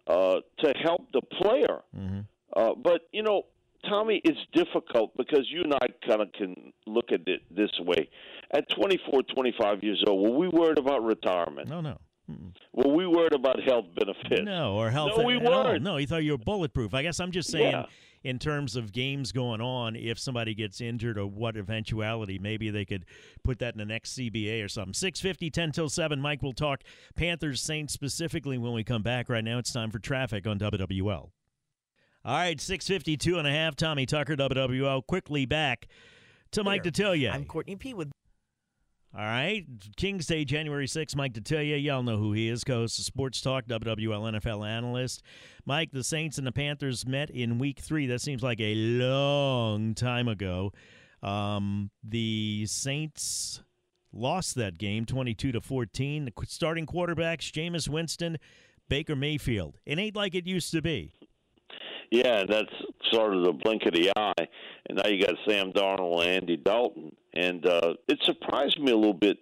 uh, 0.08 0.40
to 0.58 0.74
help 0.82 1.06
the 1.12 1.22
player. 1.40 1.80
Mm-hmm. 1.96 2.20
Uh, 2.56 2.74
but 2.74 3.02
you 3.12 3.22
know, 3.22 3.44
Tommy, 3.88 4.20
it's 4.24 4.38
difficult 4.52 5.16
because 5.16 5.46
you 5.48 5.62
and 5.62 5.74
I 5.74 5.86
kind 6.06 6.20
of 6.20 6.32
can 6.32 6.72
look 6.86 7.12
at 7.12 7.20
it 7.26 7.42
this 7.54 7.70
way. 7.80 8.08
At 8.50 8.68
24, 8.70 9.22
25 9.34 9.84
years 9.84 10.02
old, 10.06 10.28
were 10.28 10.36
we 10.36 10.48
worried 10.48 10.78
about 10.78 11.04
retirement? 11.04 11.68
No, 11.68 11.80
no. 11.80 11.98
Were 12.72 12.92
we 12.92 13.06
worried 13.06 13.32
about 13.32 13.62
health 13.62 13.86
benefits? 13.94 14.42
No, 14.42 14.74
or 14.74 14.90
health. 14.90 15.12
No, 15.16 15.24
we 15.24 15.36
weren't. 15.36 15.82
No, 15.82 15.96
he 15.96 16.06
thought 16.06 16.24
you 16.24 16.32
were 16.32 16.38
bulletproof. 16.38 16.94
I 16.94 17.02
guess 17.02 17.20
I'm 17.20 17.30
just 17.30 17.50
saying, 17.50 17.72
yeah. 17.72 17.86
in 18.22 18.38
terms 18.38 18.76
of 18.76 18.92
games 18.92 19.32
going 19.32 19.60
on, 19.60 19.96
if 19.96 20.18
somebody 20.18 20.54
gets 20.54 20.80
injured 20.80 21.18
or 21.18 21.26
what 21.26 21.56
eventuality, 21.56 22.38
maybe 22.38 22.70
they 22.70 22.84
could 22.84 23.06
put 23.42 23.58
that 23.58 23.74
in 23.74 23.78
the 23.78 23.84
next 23.84 24.16
CBA 24.16 24.64
or 24.64 24.68
something. 24.68 24.94
650, 24.94 25.50
10 25.50 25.72
till 25.72 25.88
7. 25.88 26.20
Mike 26.20 26.42
will 26.42 26.52
talk 26.52 26.82
Panthers 27.16 27.60
Saints 27.60 27.92
specifically 27.92 28.58
when 28.58 28.72
we 28.72 28.84
come 28.84 29.02
back. 29.02 29.28
Right 29.28 29.44
now, 29.44 29.58
it's 29.58 29.72
time 29.72 29.90
for 29.90 29.98
traffic 29.98 30.46
on 30.46 30.58
WWL. 30.58 31.30
All 32.22 32.36
right, 32.36 32.60
652 32.60 33.38
and 33.38 33.48
a 33.48 33.50
half. 33.50 33.76
Tommy 33.76 34.04
Tucker, 34.04 34.36
WWL. 34.36 35.06
Quickly 35.06 35.46
back 35.46 35.88
to 36.52 36.62
Mike 36.62 36.82
Detillier. 36.82 37.32
I'm 37.32 37.44
Courtney 37.46 37.76
P 37.76 37.94
with 37.94 38.10
All 39.12 39.24
right, 39.24 39.66
Kings 39.96 40.26
Day, 40.26 40.44
January 40.44 40.86
6th. 40.86 41.16
Mike 41.16 41.32
Detillier, 41.32 41.82
y'all 41.82 42.04
know 42.04 42.16
who 42.16 42.32
he 42.32 42.48
is. 42.48 42.62
Co-host 42.62 42.96
of 43.00 43.04
Sports 43.04 43.40
Talk, 43.40 43.66
WWL 43.66 43.96
NFL 43.96 44.64
analyst. 44.64 45.22
Mike, 45.66 45.90
the 45.90 46.04
Saints 46.04 46.38
and 46.38 46.46
the 46.46 46.52
Panthers 46.52 47.04
met 47.04 47.28
in 47.28 47.58
Week 47.58 47.80
Three. 47.80 48.06
That 48.06 48.20
seems 48.20 48.40
like 48.40 48.60
a 48.60 48.72
long 48.76 49.94
time 49.94 50.28
ago. 50.28 50.72
Um, 51.24 51.90
the 52.04 52.66
Saints 52.66 53.64
lost 54.12 54.54
that 54.54 54.78
game, 54.78 55.06
22 55.06 55.50
to 55.52 55.60
14. 55.60 56.26
The 56.26 56.32
starting 56.46 56.86
quarterbacks, 56.86 57.50
Jameis 57.50 57.88
Winston, 57.88 58.38
Baker 58.88 59.16
Mayfield. 59.16 59.78
It 59.84 59.98
ain't 59.98 60.14
like 60.14 60.36
it 60.36 60.46
used 60.46 60.70
to 60.70 60.82
be. 60.82 61.14
Yeah, 62.10 62.42
that's 62.48 62.72
sort 63.12 63.34
of 63.34 63.44
the 63.44 63.52
blink 63.52 63.86
of 63.86 63.94
the 63.94 64.10
eye. 64.16 64.48
And 64.88 64.98
now 64.98 65.08
you 65.08 65.24
got 65.24 65.36
Sam 65.48 65.72
Darnold 65.72 66.22
and 66.22 66.42
Andy 66.42 66.56
Dalton. 66.56 67.14
And 67.34 67.64
uh, 67.64 67.94
it 68.08 68.18
surprised 68.24 68.80
me 68.80 68.90
a 68.90 68.96
little 68.96 69.14
bit. 69.14 69.38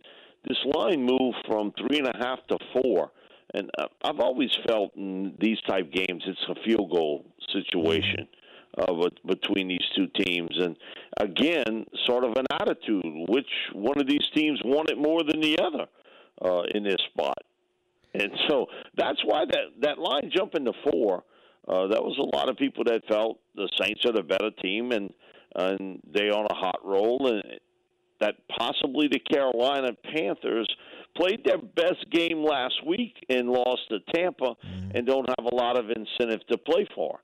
This 0.46 0.58
line 0.74 1.02
moved 1.02 1.38
from 1.46 1.72
three 1.78 1.98
and 1.98 2.08
a 2.08 2.16
half 2.18 2.40
to 2.48 2.58
four. 2.74 3.10
And 3.54 3.70
uh, 3.78 3.86
I've 4.02 4.20
always 4.20 4.50
felt 4.66 4.94
in 4.96 5.34
these 5.40 5.58
type 5.66 5.90
games, 5.90 6.22
it's 6.26 6.44
a 6.50 6.54
field 6.66 6.90
goal 6.90 7.24
situation 7.50 8.28
uh, 8.76 8.92
between 9.26 9.68
these 9.68 9.84
two 9.96 10.06
teams. 10.24 10.50
And 10.58 10.76
again, 11.18 11.86
sort 12.04 12.24
of 12.24 12.32
an 12.32 12.46
attitude. 12.52 13.02
Which 13.28 13.48
one 13.72 13.98
of 13.98 14.06
these 14.06 14.26
teams 14.34 14.60
want 14.62 14.90
it 14.90 14.98
more 14.98 15.22
than 15.24 15.40
the 15.40 15.58
other 15.58 15.86
uh, 16.44 16.62
in 16.74 16.84
this 16.84 17.00
spot? 17.12 17.38
And 18.14 18.30
so 18.48 18.66
that's 18.96 19.20
why 19.24 19.44
that 19.46 19.80
that 19.80 19.98
line 19.98 20.30
jumping 20.34 20.64
to 20.66 20.72
four. 20.90 21.24
Uh, 21.68 21.86
that 21.88 22.02
was 22.02 22.16
a 22.18 22.36
lot 22.36 22.48
of 22.48 22.56
people 22.56 22.82
that 22.84 23.02
felt 23.08 23.38
the 23.54 23.68
Saints 23.80 24.00
are 24.06 24.12
the 24.12 24.22
better 24.22 24.50
team, 24.62 24.92
and 24.92 25.12
and 25.54 26.00
they 26.12 26.30
on 26.30 26.46
a 26.50 26.54
hot 26.54 26.80
roll, 26.84 27.28
and 27.28 27.42
that 28.20 28.34
possibly 28.58 29.08
the 29.08 29.18
Carolina 29.18 29.90
Panthers 30.14 30.68
played 31.16 31.44
their 31.44 31.58
best 31.58 32.08
game 32.10 32.44
last 32.44 32.74
week 32.86 33.14
and 33.28 33.48
lost 33.48 33.82
to 33.90 33.98
Tampa, 34.14 34.54
and 34.94 35.06
don't 35.06 35.28
have 35.28 35.46
a 35.50 35.54
lot 35.54 35.78
of 35.78 35.86
incentive 35.90 36.46
to 36.50 36.58
play 36.58 36.86
for. 36.94 37.20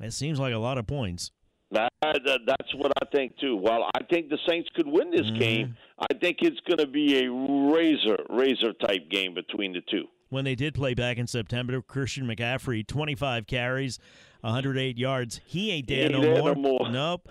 It 0.00 0.12
seems 0.12 0.38
like 0.38 0.52
a 0.54 0.58
lot 0.58 0.78
of 0.78 0.86
points. 0.86 1.30
That, 1.70 1.90
that 2.02 2.40
that's 2.46 2.74
what 2.76 2.92
I 3.02 3.06
think 3.14 3.36
too. 3.38 3.56
While 3.56 3.90
I 3.94 4.04
think 4.04 4.28
the 4.28 4.38
Saints 4.48 4.68
could 4.76 4.86
win 4.86 5.10
this 5.10 5.28
game, 5.38 5.76
I 5.98 6.14
think 6.14 6.38
it's 6.40 6.60
going 6.68 6.78
to 6.78 6.86
be 6.86 7.24
a 7.24 7.30
razor 7.30 8.18
razor 8.30 8.72
type 8.86 9.10
game 9.10 9.34
between 9.34 9.72
the 9.72 9.80
two. 9.90 10.04
When 10.34 10.44
they 10.44 10.56
did 10.56 10.74
play 10.74 10.92
back 10.92 11.16
in 11.16 11.26
September. 11.26 11.80
Christian 11.80 12.26
McCaffrey, 12.26 12.86
25 12.86 13.46
carries, 13.46 13.98
108 14.40 14.98
yards. 14.98 15.40
He 15.46 15.70
ain't 15.70 15.86
there, 15.86 16.10
ain't 16.10 16.12
no, 16.12 16.20
more. 16.20 16.54
no 16.54 16.60
more. 16.60 16.90
Nope. 16.90 17.28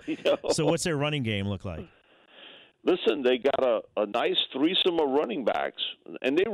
So 0.52 0.64
what's 0.64 0.84
their 0.84 0.96
running 0.96 1.22
game 1.22 1.46
look 1.46 1.64
like? 1.64 1.86
Listen, 2.84 3.22
they 3.22 3.38
got 3.38 3.62
a, 3.62 3.80
a 3.96 4.06
nice 4.06 4.36
threesome 4.52 4.98
of 4.98 5.10
running 5.10 5.44
backs, 5.44 5.82
and 6.22 6.36
they 6.36 6.44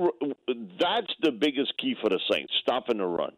that's 0.78 1.12
the 1.22 1.32
biggest 1.32 1.76
key 1.78 1.96
for 2.00 2.08
the 2.08 2.20
Saints, 2.30 2.52
stopping 2.62 2.98
the 2.98 3.06
run. 3.06 3.32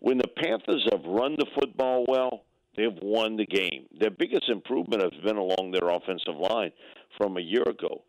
When 0.00 0.18
the 0.18 0.26
Panthers 0.26 0.86
have 0.90 1.04
run 1.04 1.36
the 1.38 1.46
football 1.60 2.04
well, 2.08 2.42
they've 2.76 2.98
won 3.00 3.36
the 3.36 3.46
game. 3.46 3.86
Their 3.98 4.10
biggest 4.10 4.48
improvement 4.48 5.02
has 5.02 5.12
been 5.24 5.36
along 5.36 5.70
their 5.70 5.88
offensive 5.88 6.36
line 6.36 6.72
from 7.16 7.36
a 7.36 7.40
year 7.40 7.62
ago, 7.62 8.02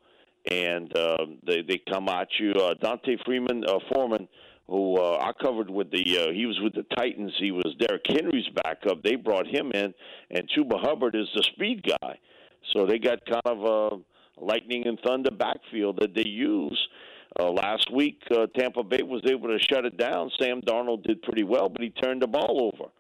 and 0.50 0.96
um, 0.98 1.38
they 1.46 1.62
they 1.62 1.82
come 1.90 2.10
at 2.10 2.28
you. 2.40 2.52
Uh, 2.52 2.74
D'Onta 2.76 3.18
Freeman 3.26 3.64
uh, 3.66 3.80
Foreman, 3.92 4.28
who 4.68 4.98
uh, 4.98 5.18
I 5.22 5.32
covered 5.44 5.70
with 5.70 5.92
the 5.92 6.20
uh, 6.20 6.32
he 6.34 6.46
was 6.46 6.60
with 6.62 6.74
the 6.74 6.86
Titans. 6.96 7.34
He 7.40 7.52
was 7.52 7.76
Derrick 7.80 8.06
Henry's 8.08 8.48
backup. 8.64 9.04
They 9.04 9.16
brought 9.16 9.48
him 9.48 9.72
in, 9.74 9.94
and 10.32 10.50
Chuba 10.50 10.80
Hubbard 10.80 11.16
is 11.16 11.28
the 11.36 11.44
speed 11.44 11.86
guy. 12.02 12.20
So 12.72 12.86
they 12.86 13.00
got 13.00 13.20
kind 13.26 13.42
of 13.46 13.64
a 13.64 14.44
lightning 14.44 14.88
and 14.88 15.00
thunder 15.06 15.32
backfield 15.32 16.00
that 16.02 16.16
they 16.16 16.28
use. 16.28 16.80
Uh, 17.40 17.50
last 17.50 17.92
week, 17.92 18.22
uh, 18.32 18.46
Tampa 18.58 18.84
Bay 18.84 19.02
was 19.02 19.22
able 19.26 19.48
to 19.48 19.58
shut 19.60 19.86
it 19.86 19.98
down. 19.98 20.30
Sam 20.40 20.62
Darnold 20.62 21.04
did 21.04 21.22
pretty 21.24 21.44
well, 21.44 21.68
but 21.68 21.82
he 21.82 21.90
turned 21.90 22.22
the 22.22 22.28
ball 22.28 22.72
over. 22.74 22.92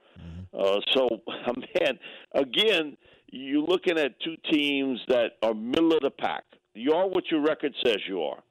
Uh, 0.57 0.79
so, 0.91 1.07
man, 1.79 1.99
again, 2.33 2.97
you're 3.31 3.63
looking 3.63 3.97
at 3.97 4.19
two 4.21 4.35
teams 4.51 4.99
that 5.07 5.33
are 5.41 5.53
middle 5.53 5.93
of 5.93 6.01
the 6.01 6.11
pack. 6.11 6.43
You 6.73 6.93
are 6.93 7.07
what 7.07 7.25
your 7.29 7.41
record 7.41 7.73
says 7.85 7.97
you 8.07 8.21
are, 8.23 8.41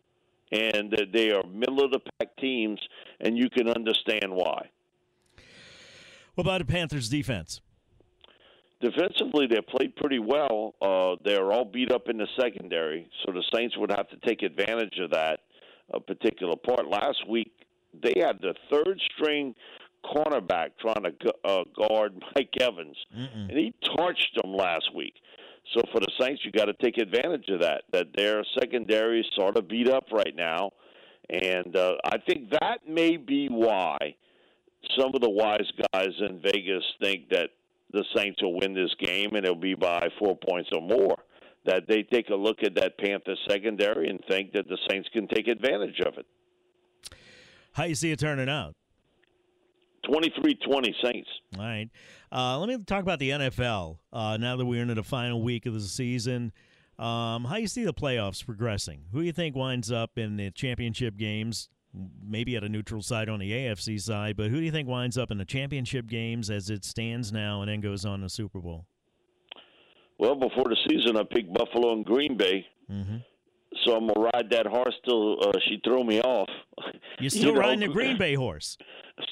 and 0.53 0.95
they 1.13 1.31
are 1.33 1.43
middle 1.47 1.85
of 1.85 1.91
the 1.91 2.01
pack 2.19 2.29
teams, 2.39 2.79
and 3.21 3.37
you 3.37 3.51
can 3.51 3.69
understand 3.69 4.27
why. 4.33 4.71
What 6.35 6.45
about 6.45 6.59
the 6.61 6.65
Panthers 6.73 7.09
defense? 7.09 7.61
Defensively, 8.81 9.47
they 9.47 9.61
played 9.61 9.95
pretty 9.97 10.19
well. 10.19 10.75
Uh, 10.83 11.17
they're 11.25 11.53
all 11.53 11.65
beat 11.65 11.93
up 11.93 12.09
in 12.09 12.17
the 12.19 12.27
secondary, 12.41 13.09
so 13.25 13.33
the 13.33 13.45
Saints 13.55 13.77
would 13.77 13.91
have 13.91 14.09
to 14.11 14.17
take 14.27 14.43
advantage 14.43 14.99
of 15.01 15.11
that 15.11 15.41
uh, 15.95 15.99
particular 16.01 16.57
part. 16.57 16.89
Last 16.89 17.29
week, 17.29 17.53
they 18.03 18.15
had 18.17 18.39
the 18.41 18.55
third 18.73 19.01
string 19.15 19.55
cornerback 20.05 20.71
trying 20.81 21.05
to 21.05 21.11
gu- 21.13 21.31
uh, 21.45 21.63
guard 21.77 22.15
Mike 22.35 22.51
Evans, 22.61 22.97
and 23.15 23.51
he 23.53 23.73
torched 23.97 24.35
them 24.43 24.53
last 24.53 24.93
week. 24.95 25.15
So 25.75 25.81
for 25.92 26.01
the 26.01 26.12
Saints, 26.20 26.42
you 26.44 26.53
got 26.53 26.66
to 26.66 26.75
take 26.75 26.98
advantage 26.98 27.48
of 27.48 27.61
that. 27.61 27.85
That 27.92 28.09
their 28.14 28.44
secondary 28.59 29.20
is 29.20 29.27
sort 29.37 29.57
of 29.57 29.68
beat 29.68 29.88
up 29.88 30.05
right 30.12 30.35
now, 30.35 30.72
and 31.31 31.75
uh, 31.77 31.94
I 32.05 32.18
think 32.18 32.51
that 32.51 32.81
may 32.87 33.16
be 33.16 33.48
why 33.48 34.16
some 34.98 35.12
of 35.14 35.20
the 35.20 35.31
wise 35.31 35.70
guys 35.92 36.12
in 36.20 36.40
Vegas 36.42 36.85
think 37.01 37.29
that 37.31 37.51
the 37.92 38.05
Saints 38.16 38.42
will 38.42 38.59
win 38.59 38.75
this 38.75 38.94
game 38.98 39.35
and 39.35 39.44
it'll 39.44 39.55
be 39.55 39.75
by 39.75 40.09
four 40.18 40.37
points 40.48 40.70
or 40.75 40.83
more. 40.83 41.16
That 41.64 41.85
they 41.88 42.03
take 42.03 42.29
a 42.31 42.35
look 42.35 42.64
at 42.64 42.75
that 42.75 42.98
Panther 42.98 43.37
secondary 43.48 44.09
and 44.09 44.18
think 44.29 44.53
that 44.53 44.66
the 44.68 44.79
Saints 44.90 45.09
can 45.12 45.29
take 45.29 45.46
advantage 45.46 46.01
of 46.01 46.14
it. 46.18 46.27
How 47.72 47.85
you 47.85 47.94
see 47.94 48.11
it 48.11 48.18
turning 48.18 48.48
out? 48.48 48.75
23-20 50.09 50.94
Saints. 51.05 51.29
All 51.57 51.64
right. 51.64 51.88
Uh, 52.33 52.59
let 52.59 52.68
me 52.68 52.79
talk 52.85 53.03
about 53.03 53.18
the 53.18 53.31
NFL. 53.31 53.99
Uh, 54.12 54.38
now 54.38 54.57
that 54.57 54.64
we're 54.64 54.81
into 54.81 54.95
the 54.95 55.03
final 55.03 55.42
week 55.42 55.66
of 55.66 55.75
the 55.75 55.81
season, 55.81 56.53
um, 56.99 57.45
how 57.45 57.57
you 57.57 57.66
see 57.66 57.85
the 57.85 57.92
playoffs 57.92 58.45
progressing? 58.45 59.03
Who 59.12 59.21
do 59.21 59.27
you 59.27 59.33
think 59.33 59.55
winds 59.55 59.92
up 59.92 60.16
in 60.16 60.37
the 60.37 60.51
championship 60.51 61.16
games? 61.16 61.68
Maybe 62.27 62.57
at 62.57 62.64
a 62.64 62.71
neutral 62.71 63.03
side 63.03 63.29
on 63.29 63.38
the 63.38 63.51
AFC 63.53 64.01
side, 64.01 64.37
but 64.38 64.51
who 64.51 64.57
do 64.57 64.62
you 64.62 64.71
think 64.71 64.88
winds 64.88 65.18
up 65.18 65.31
in 65.31 65.37
the 65.37 65.45
championship 65.45 66.07
games 66.07 66.49
as 66.49 66.71
it 66.71 66.87
stands 66.87 67.33
now 67.33 67.61
and 67.61 67.71
then 67.71 67.83
goes 67.83 68.07
on 68.07 68.21
to 68.23 68.31
Super 68.31 68.61
Bowl? 68.61 68.87
Well, 70.18 70.35
before 70.35 70.64
the 70.64 70.77
season, 70.88 71.18
I 71.18 71.25
picked 71.25 71.53
Buffalo 71.53 71.92
and 71.92 72.05
Green 72.05 72.38
Bay. 72.38 72.64
Mm-hmm. 72.90 73.16
So 73.85 73.95
I'm 73.97 74.07
gonna 74.07 74.31
ride 74.33 74.49
that 74.51 74.66
horse 74.66 74.95
till 75.05 75.40
uh, 75.42 75.53
she 75.68 75.81
throw 75.85 76.03
me 76.03 76.21
off. 76.21 76.49
You're 77.18 77.31
still 77.31 77.47
You 77.47 77.53
know, 77.55 77.61
riding 77.61 77.81
the 77.81 77.88
Green 77.88 78.16
Bay 78.16 78.35
horse. 78.35 78.79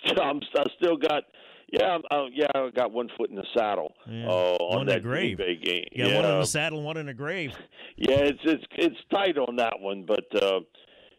Still, 0.05 0.21
I'm, 0.23 0.41
I 0.55 0.65
still 0.77 0.97
got, 0.97 1.25
yeah, 1.73 1.87
I'm, 1.97 2.03
uh, 2.11 2.27
yeah, 2.33 2.47
I 2.55 2.71
got 2.75 2.93
one 2.93 3.09
foot 3.17 3.31
in 3.31 3.37
the 3.37 3.45
saddle 3.57 3.93
Yeah. 4.09 4.27
uh, 4.29 4.57
on 4.61 4.69
One 4.71 4.81
in 4.83 4.87
the 4.87 4.93
that 4.95 5.03
Green 5.03 5.37
grave. 5.37 5.39
Bay 5.39 5.57
game. 5.57 5.85
You 5.93 6.05
got 6.09 6.23
one 6.23 6.33
in 6.33 6.41
the 6.41 6.47
saddle, 6.47 6.83
one 6.83 6.97
in 6.97 7.07
the 7.07 7.15
grave. 7.15 7.53
Yeah, 7.97 8.15
it's 8.21 8.41
it's 8.45 8.65
it's 8.79 8.97
tight 9.13 9.37
on 9.37 9.57
that 9.57 9.75
one, 9.79 10.07
but 10.07 10.25
uh, 10.43 10.61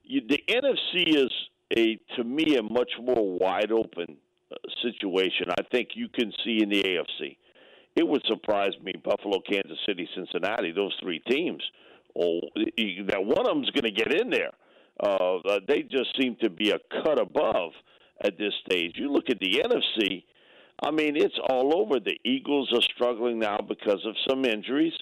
you, 0.04 0.22
the 0.28 0.40
NFC 0.50 1.16
is 1.16 1.30
a 1.78 2.00
to 2.16 2.24
me 2.24 2.56
a 2.58 2.64
much 2.64 2.90
more 3.00 3.38
wide 3.38 3.72
open 3.72 4.18
uh, 4.52 4.56
situation. 4.82 5.46
I 5.60 5.62
think 5.72 5.90
you 5.94 6.08
can 6.10 6.34
see 6.44 6.64
in 6.64 6.70
the 6.70 6.82
AFC. 6.82 7.38
It 7.96 8.08
would 8.08 8.24
surprise 8.26 8.72
me 8.82 8.94
Buffalo, 9.04 9.42
Kansas 9.48 9.78
City, 9.88 10.10
Cincinnati, 10.16 10.72
those 10.72 10.96
three 11.04 11.20
teams. 11.30 11.62
Oh, 12.20 12.40
that 12.56 13.24
one 13.24 13.46
of 13.48 13.54
them's 13.54 13.70
going 13.72 13.84
to 13.84 13.92
get 13.92 14.12
in 14.20 14.32
there. 14.32 14.52
Uh, 15.04 15.36
uh, 15.48 15.60
they 15.68 15.84
just 15.84 16.18
seem 16.20 16.36
to 16.42 16.50
be 16.50 16.72
a 16.72 16.80
cut 17.04 17.22
above 17.22 17.74
at 18.24 18.40
this 18.40 18.54
stage. 18.66 18.94
You 18.96 19.12
look 19.12 19.30
at 19.30 19.40
the 19.40 19.62
NFC. 19.64 20.24
I 20.82 20.92
mean, 20.92 21.16
it's 21.16 21.38
all 21.50 21.78
over. 21.78 22.00
The 22.00 22.18
Eagles 22.26 22.72
are 22.74 22.82
struggling 22.82 23.40
now 23.40 23.58
because 23.58 24.04
of 24.06 24.16
some 24.28 24.46
injuries. 24.46 24.94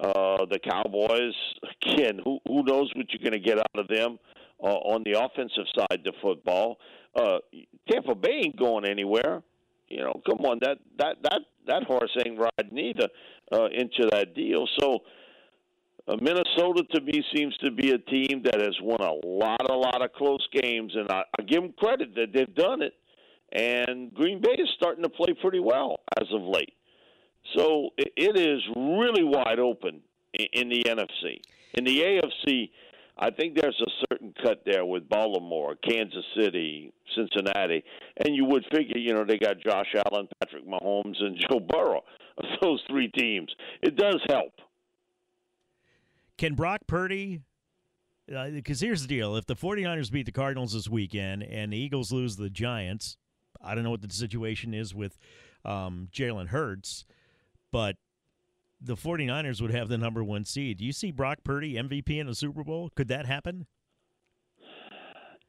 Uh, 0.00 0.44
the 0.50 0.58
Cowboys, 0.58 1.34
again, 1.82 2.20
who 2.24 2.38
who 2.46 2.62
knows 2.64 2.90
what 2.96 3.06
you're 3.12 3.30
going 3.30 3.40
to 3.40 3.46
get 3.46 3.58
out 3.58 3.78
of 3.78 3.86
them 3.86 4.18
uh, 4.62 4.66
on 4.66 5.02
the 5.04 5.12
offensive 5.12 5.66
side 5.76 6.06
of 6.06 6.14
football. 6.22 6.78
Uh, 7.14 7.38
Tampa 7.90 8.14
Bay 8.14 8.42
ain't 8.44 8.58
going 8.58 8.86
anywhere. 8.86 9.42
You 9.88 9.98
know, 9.98 10.20
come 10.28 10.44
on, 10.46 10.58
that 10.62 10.78
that 10.98 11.16
that 11.22 11.40
that 11.66 11.82
horse 11.84 12.16
ain't 12.24 12.38
riding 12.38 12.78
either 12.78 13.08
uh, 13.52 13.66
into 13.66 14.08
that 14.10 14.34
deal. 14.34 14.66
So. 14.80 15.00
Uh, 16.08 16.16
Minnesota 16.20 16.82
to 16.92 17.00
me 17.02 17.22
seems 17.36 17.56
to 17.58 17.70
be 17.70 17.92
a 17.92 17.98
team 17.98 18.42
that 18.42 18.58
has 18.58 18.74
won 18.82 19.00
a 19.00 19.26
lot, 19.26 19.60
a 19.70 19.74
lot 19.74 20.02
of 20.02 20.10
close 20.14 20.44
games, 20.60 20.92
and 20.96 21.08
I, 21.10 21.22
I 21.38 21.42
give 21.42 21.62
them 21.62 21.74
credit 21.78 22.14
that 22.16 22.32
they've 22.32 22.54
done 22.54 22.80
it. 22.82 22.94
And 23.52 24.14
Green 24.14 24.40
Bay 24.40 24.56
is 24.58 24.68
starting 24.76 25.02
to 25.02 25.08
play 25.08 25.34
pretty 25.40 25.60
well 25.60 26.00
as 26.20 26.26
of 26.32 26.42
late. 26.42 26.74
So 27.56 27.90
it, 27.96 28.36
is 28.36 28.62
really 28.76 29.24
wide 29.24 29.58
open 29.58 30.00
in, 30.34 30.46
in 30.52 30.68
the 30.68 30.84
NFC. 30.84 31.40
In 31.74 31.84
the 31.84 32.00
AFC, 32.00 32.70
I 33.18 33.30
think 33.30 33.56
there's 33.56 33.80
a 33.80 33.90
certain 34.08 34.34
cut 34.42 34.62
there 34.64 34.84
with 34.84 35.08
Baltimore, 35.08 35.74
Kansas 35.76 36.24
City, 36.36 36.92
Cincinnati, 37.16 37.84
and 38.24 38.34
you 38.34 38.44
would 38.44 38.64
figure, 38.72 38.98
you 38.98 39.14
know, 39.14 39.24
they 39.24 39.38
got 39.38 39.60
Josh 39.60 39.94
Allen, 40.06 40.28
Patrick 40.40 40.66
Mahomes, 40.66 41.20
and 41.20 41.36
Joe 41.50 41.60
Burrow. 41.60 42.02
Of 42.38 42.44
those 42.62 42.82
three 42.88 43.08
teams, 43.08 43.54
it 43.82 43.96
does 43.96 44.18
help. 44.28 44.52
Can 46.38 46.54
Brock 46.54 46.80
Purdy? 46.86 47.42
Because 48.26 48.82
uh, 48.82 48.86
here's 48.86 49.02
the 49.02 49.08
deal: 49.08 49.36
if 49.36 49.44
the 49.44 49.56
49ers 49.56 50.10
beat 50.10 50.24
the 50.24 50.32
Cardinals 50.32 50.72
this 50.72 50.88
weekend 50.88 51.42
and 51.42 51.72
the 51.72 51.76
Eagles 51.76 52.12
lose 52.12 52.36
the 52.36 52.48
Giants, 52.48 53.18
I 53.62 53.74
don't 53.74 53.84
know 53.84 53.90
what 53.90 54.02
the 54.02 54.12
situation 54.12 54.74
is 54.74 54.94
with 54.94 55.18
um, 55.64 56.08
Jalen 56.12 56.48
Hurts, 56.48 57.04
but 57.70 57.96
the 58.80 58.96
49ers 58.96 59.60
would 59.60 59.70
have 59.70 59.88
the 59.88 59.98
number 59.98 60.24
one 60.24 60.44
seed. 60.44 60.78
Do 60.78 60.84
you 60.84 60.92
see 60.92 61.10
Brock 61.10 61.38
Purdy 61.44 61.74
MVP 61.74 62.18
in 62.18 62.26
the 62.26 62.34
Super 62.34 62.64
Bowl? 62.64 62.90
Could 62.94 63.08
that 63.08 63.26
happen? 63.26 63.66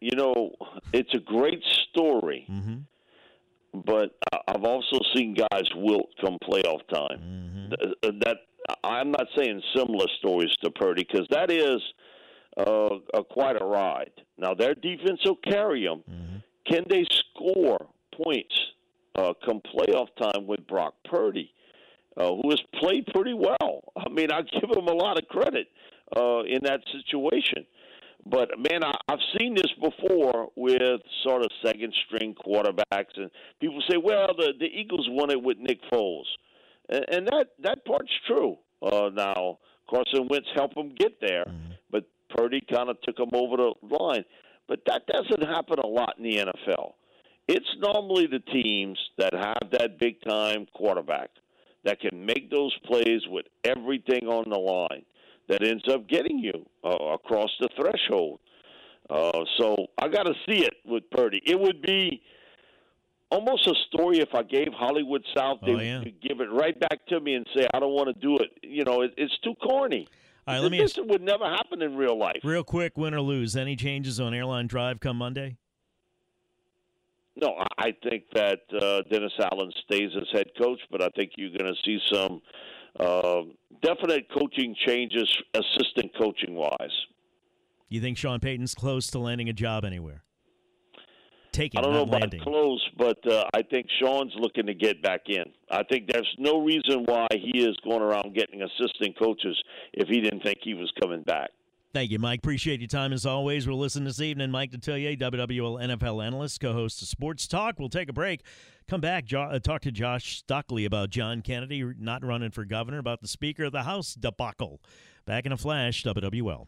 You 0.02 0.16
know, 0.16 0.52
it's 0.94 1.14
a 1.14 1.20
great 1.20 1.64
story, 1.90 2.46
mm-hmm. 2.50 3.80
but 3.86 4.18
I've 4.48 4.64
also 4.64 5.00
seen 5.16 5.36
guys 5.36 5.64
wilt 5.76 6.10
come 6.20 6.38
playoff 6.44 6.82
time. 6.92 7.20
Mm-hmm. 7.22 8.20
That 8.20 8.38
I'm 8.84 9.12
not 9.12 9.28
saying 9.38 9.62
similar 9.76 10.08
stories 10.20 10.56
to 10.64 10.72
Purdy 10.72 11.06
because 11.10 11.28
that 11.30 11.52
is 11.52 11.82
uh, 12.58 12.98
a, 13.14 13.24
quite 13.24 13.62
a 13.62 13.66
ride. 13.66 14.12
Now 14.40 14.56
their 14.56 14.74
defense 14.74 15.20
will 15.24 15.36
carry 15.36 15.86
them. 15.86 16.04
Mm-hmm. 16.10 16.38
Can 16.74 16.86
they 16.90 17.06
score 17.12 17.88
points 18.24 18.56
uh, 19.16 19.34
come 19.46 19.62
playoff 19.62 20.08
time 20.20 20.48
with 20.48 20.66
Brock 20.68 20.94
Purdy? 21.06 21.52
uh, 22.18 22.28
who 22.28 22.50
has 22.50 22.62
played 22.80 23.06
pretty 23.08 23.34
well. 23.34 23.84
I 23.96 24.10
mean, 24.10 24.32
I 24.32 24.42
give 24.42 24.70
him 24.70 24.88
a 24.88 24.94
lot 24.94 25.18
of 25.18 25.28
credit 25.28 25.68
uh, 26.16 26.42
in 26.44 26.60
that 26.64 26.82
situation. 26.92 27.66
But 28.26 28.50
man, 28.58 28.84
I, 28.84 28.94
I've 29.08 29.20
seen 29.40 29.56
this 29.56 29.72
before 29.82 30.50
with 30.56 31.02
sort 31.24 31.42
of 31.42 31.50
second 31.66 31.94
string 32.06 32.36
quarterbacks, 32.36 33.18
and 33.18 33.32
people 33.60 33.82
say, 33.90 33.98
"Well, 33.98 34.28
the 34.38 34.54
the 34.60 34.68
Eagles 34.68 35.08
won 35.10 35.32
it 35.32 35.42
with 35.42 35.58
Nick 35.58 35.80
Foles," 35.92 36.28
and, 36.90 37.04
and 37.10 37.28
that 37.28 37.48
that 37.64 37.84
part's 37.86 38.12
true. 38.28 38.58
Uh, 38.84 39.10
now, 39.12 39.58
Carson 39.90 40.28
Wentz 40.30 40.48
helped 40.54 40.76
them 40.76 40.94
get 40.96 41.20
there, 41.20 41.46
mm-hmm. 41.46 41.72
but 41.90 42.04
Purdy 42.30 42.62
kind 42.72 42.90
of 42.90 43.02
took 43.02 43.18
them 43.18 43.32
over 43.34 43.58
the 43.58 43.74
line. 43.90 44.24
But 44.68 44.82
that 44.86 45.08
doesn't 45.08 45.42
happen 45.48 45.80
a 45.80 45.88
lot 45.88 46.14
in 46.20 46.24
the 46.24 46.38
NFL. 46.38 46.94
It's 47.54 47.76
normally 47.80 48.28
the 48.28 48.40
teams 48.40 48.98
that 49.18 49.34
have 49.34 49.72
that 49.72 50.00
big 50.00 50.22
time 50.22 50.68
quarterback 50.74 51.32
that 51.84 52.00
can 52.00 52.26
make 52.26 52.50
those 52.50 52.74
plays 52.86 53.22
with 53.28 53.46
everything 53.66 54.26
on 54.28 54.50
the 54.50 54.58
line 54.58 55.04
that 55.50 55.62
ends 55.62 55.84
up 55.92 56.08
getting 56.08 56.40
you 56.40 56.66
uh, 56.86 57.14
across 57.14 57.50
the 57.60 57.68
threshold. 57.76 58.40
Uh, 59.10 59.44
so 59.60 59.76
I 60.02 60.08
got 60.08 60.24
to 60.24 60.34
see 60.48 60.64
it 60.64 60.76
with 60.86 61.04
Purdy. 61.12 61.42
It 61.46 61.60
would 61.60 61.82
be 61.82 62.22
almost 63.30 63.68
a 63.68 63.74
story 63.88 64.20
if 64.20 64.34
I 64.34 64.44
gave 64.44 64.70
Hollywood 64.72 65.26
South. 65.36 65.60
They 65.66 65.74
oh, 65.74 65.80
yeah. 65.80 66.00
would 66.00 66.22
give 66.22 66.40
it 66.40 66.50
right 66.54 66.80
back 66.80 67.06
to 67.10 67.20
me 67.20 67.34
and 67.34 67.46
say, 67.54 67.68
"I 67.74 67.82
don't 67.82 67.92
want 67.92 68.08
to 68.08 68.22
do 68.22 68.38
it." 68.38 68.52
You 68.64 68.86
know, 68.86 69.02
it, 69.02 69.14
it's 69.18 69.38
too 69.40 69.56
corny. 69.56 70.08
All 70.48 70.54
right, 70.54 70.62
let 70.62 70.72
me 70.72 70.80
this 70.80 70.98
ask, 70.98 71.06
would 71.06 71.22
never 71.22 71.44
happen 71.44 71.82
in 71.82 71.98
real 71.98 72.18
life. 72.18 72.40
Real 72.46 72.64
quick, 72.64 72.98
win 72.98 73.14
or 73.14 73.20
lose, 73.20 73.58
any 73.58 73.76
changes 73.76 74.22
on 74.22 74.34
airline 74.34 74.68
drive 74.68 75.02
come 75.02 75.18
Monday? 75.18 75.58
No, 77.36 77.56
I 77.78 77.94
think 78.04 78.24
that 78.34 78.60
uh, 78.82 79.02
Dennis 79.10 79.32
Allen 79.40 79.72
stays 79.86 80.10
as 80.16 80.28
head 80.34 80.48
coach, 80.62 80.80
but 80.92 81.02
I 81.02 81.08
think 81.16 81.32
you're 81.38 81.58
going 81.58 81.74
to 81.74 81.82
see 81.86 82.00
some 82.12 82.42
uh, 83.00 83.42
definite 83.82 84.28
coaching 84.38 84.76
changes, 84.86 85.34
assistant 85.54 86.12
coaching 86.20 86.56
wise. 86.56 86.92
You 87.88 88.02
think 88.02 88.18
Sean 88.18 88.40
Payton's 88.40 88.76
close 88.76 89.08
to 89.12 89.20
landing 89.20 89.50
a 89.50 89.54
job 89.54 89.86
anywhere? 89.86 90.24
Taking, 91.52 91.80
I 91.80 91.82
don't 91.84 91.94
know 91.94 92.04
about 92.04 92.22
landing. 92.22 92.42
close, 92.42 92.82
but 92.98 93.18
uh, 93.30 93.44
I 93.54 93.62
think 93.64 93.88
Sean's 94.02 94.32
looking 94.38 94.66
to 94.68 94.74
get 94.74 95.02
back 95.02 95.22
in. 95.28 95.44
I 95.70 95.84
think 95.84 96.10
there's 96.10 96.34
no 96.38 96.64
reason 96.64 97.04
why 97.06 97.28
he 97.32 97.64
is 97.64 97.76
going 97.84 98.02
around 98.02 98.34
getting 98.34 98.62
assistant 98.62 99.20
coaches 99.20 99.62
if 99.94 100.08
he 100.08 100.22
didn't 100.22 100.44
think 100.44 100.60
he 100.64 100.74
was 100.74 100.90
coming 101.02 101.24
back. 101.24 101.50
Thank 101.94 102.12
you, 102.12 102.20
Mike. 102.20 102.40
Appreciate 102.40 102.80
your 102.80 102.88
time 102.88 103.12
as 103.12 103.26
always. 103.26 103.68
We'll 103.68 103.78
listen 103.78 104.06
this 104.06 104.22
evening. 104.22 104.50
Mike 104.50 104.72
Detillier, 104.72 105.20
WWL 105.20 105.82
NFL 105.82 106.26
analyst, 106.26 106.62
co 106.62 106.72
host 106.72 107.02
of 107.02 107.10
Sports 107.10 107.48
Talk. 107.48 107.80
We'll 107.80 107.90
take 107.90 108.08
a 108.08 108.14
break. 108.14 108.44
Come 108.88 109.02
back, 109.02 109.26
jo- 109.26 109.42
uh, 109.42 109.60
talk 109.60 109.82
to 109.82 109.92
Josh 109.92 110.38
Stockley 110.38 110.86
about 110.86 111.10
John 111.10 111.42
Kennedy 111.42 111.84
not 112.00 112.24
running 112.24 112.52
for 112.52 112.64
governor, 112.64 112.98
about 112.98 113.22
the 113.22 113.28
Speaker 113.28 113.66
of 113.66 113.74
the 113.74 113.84
House 113.84 114.14
debacle. 114.14 114.80
Back 115.26 115.46
in 115.46 115.52
a 115.52 115.58
flash, 115.58 116.04
WWL. 116.04 116.68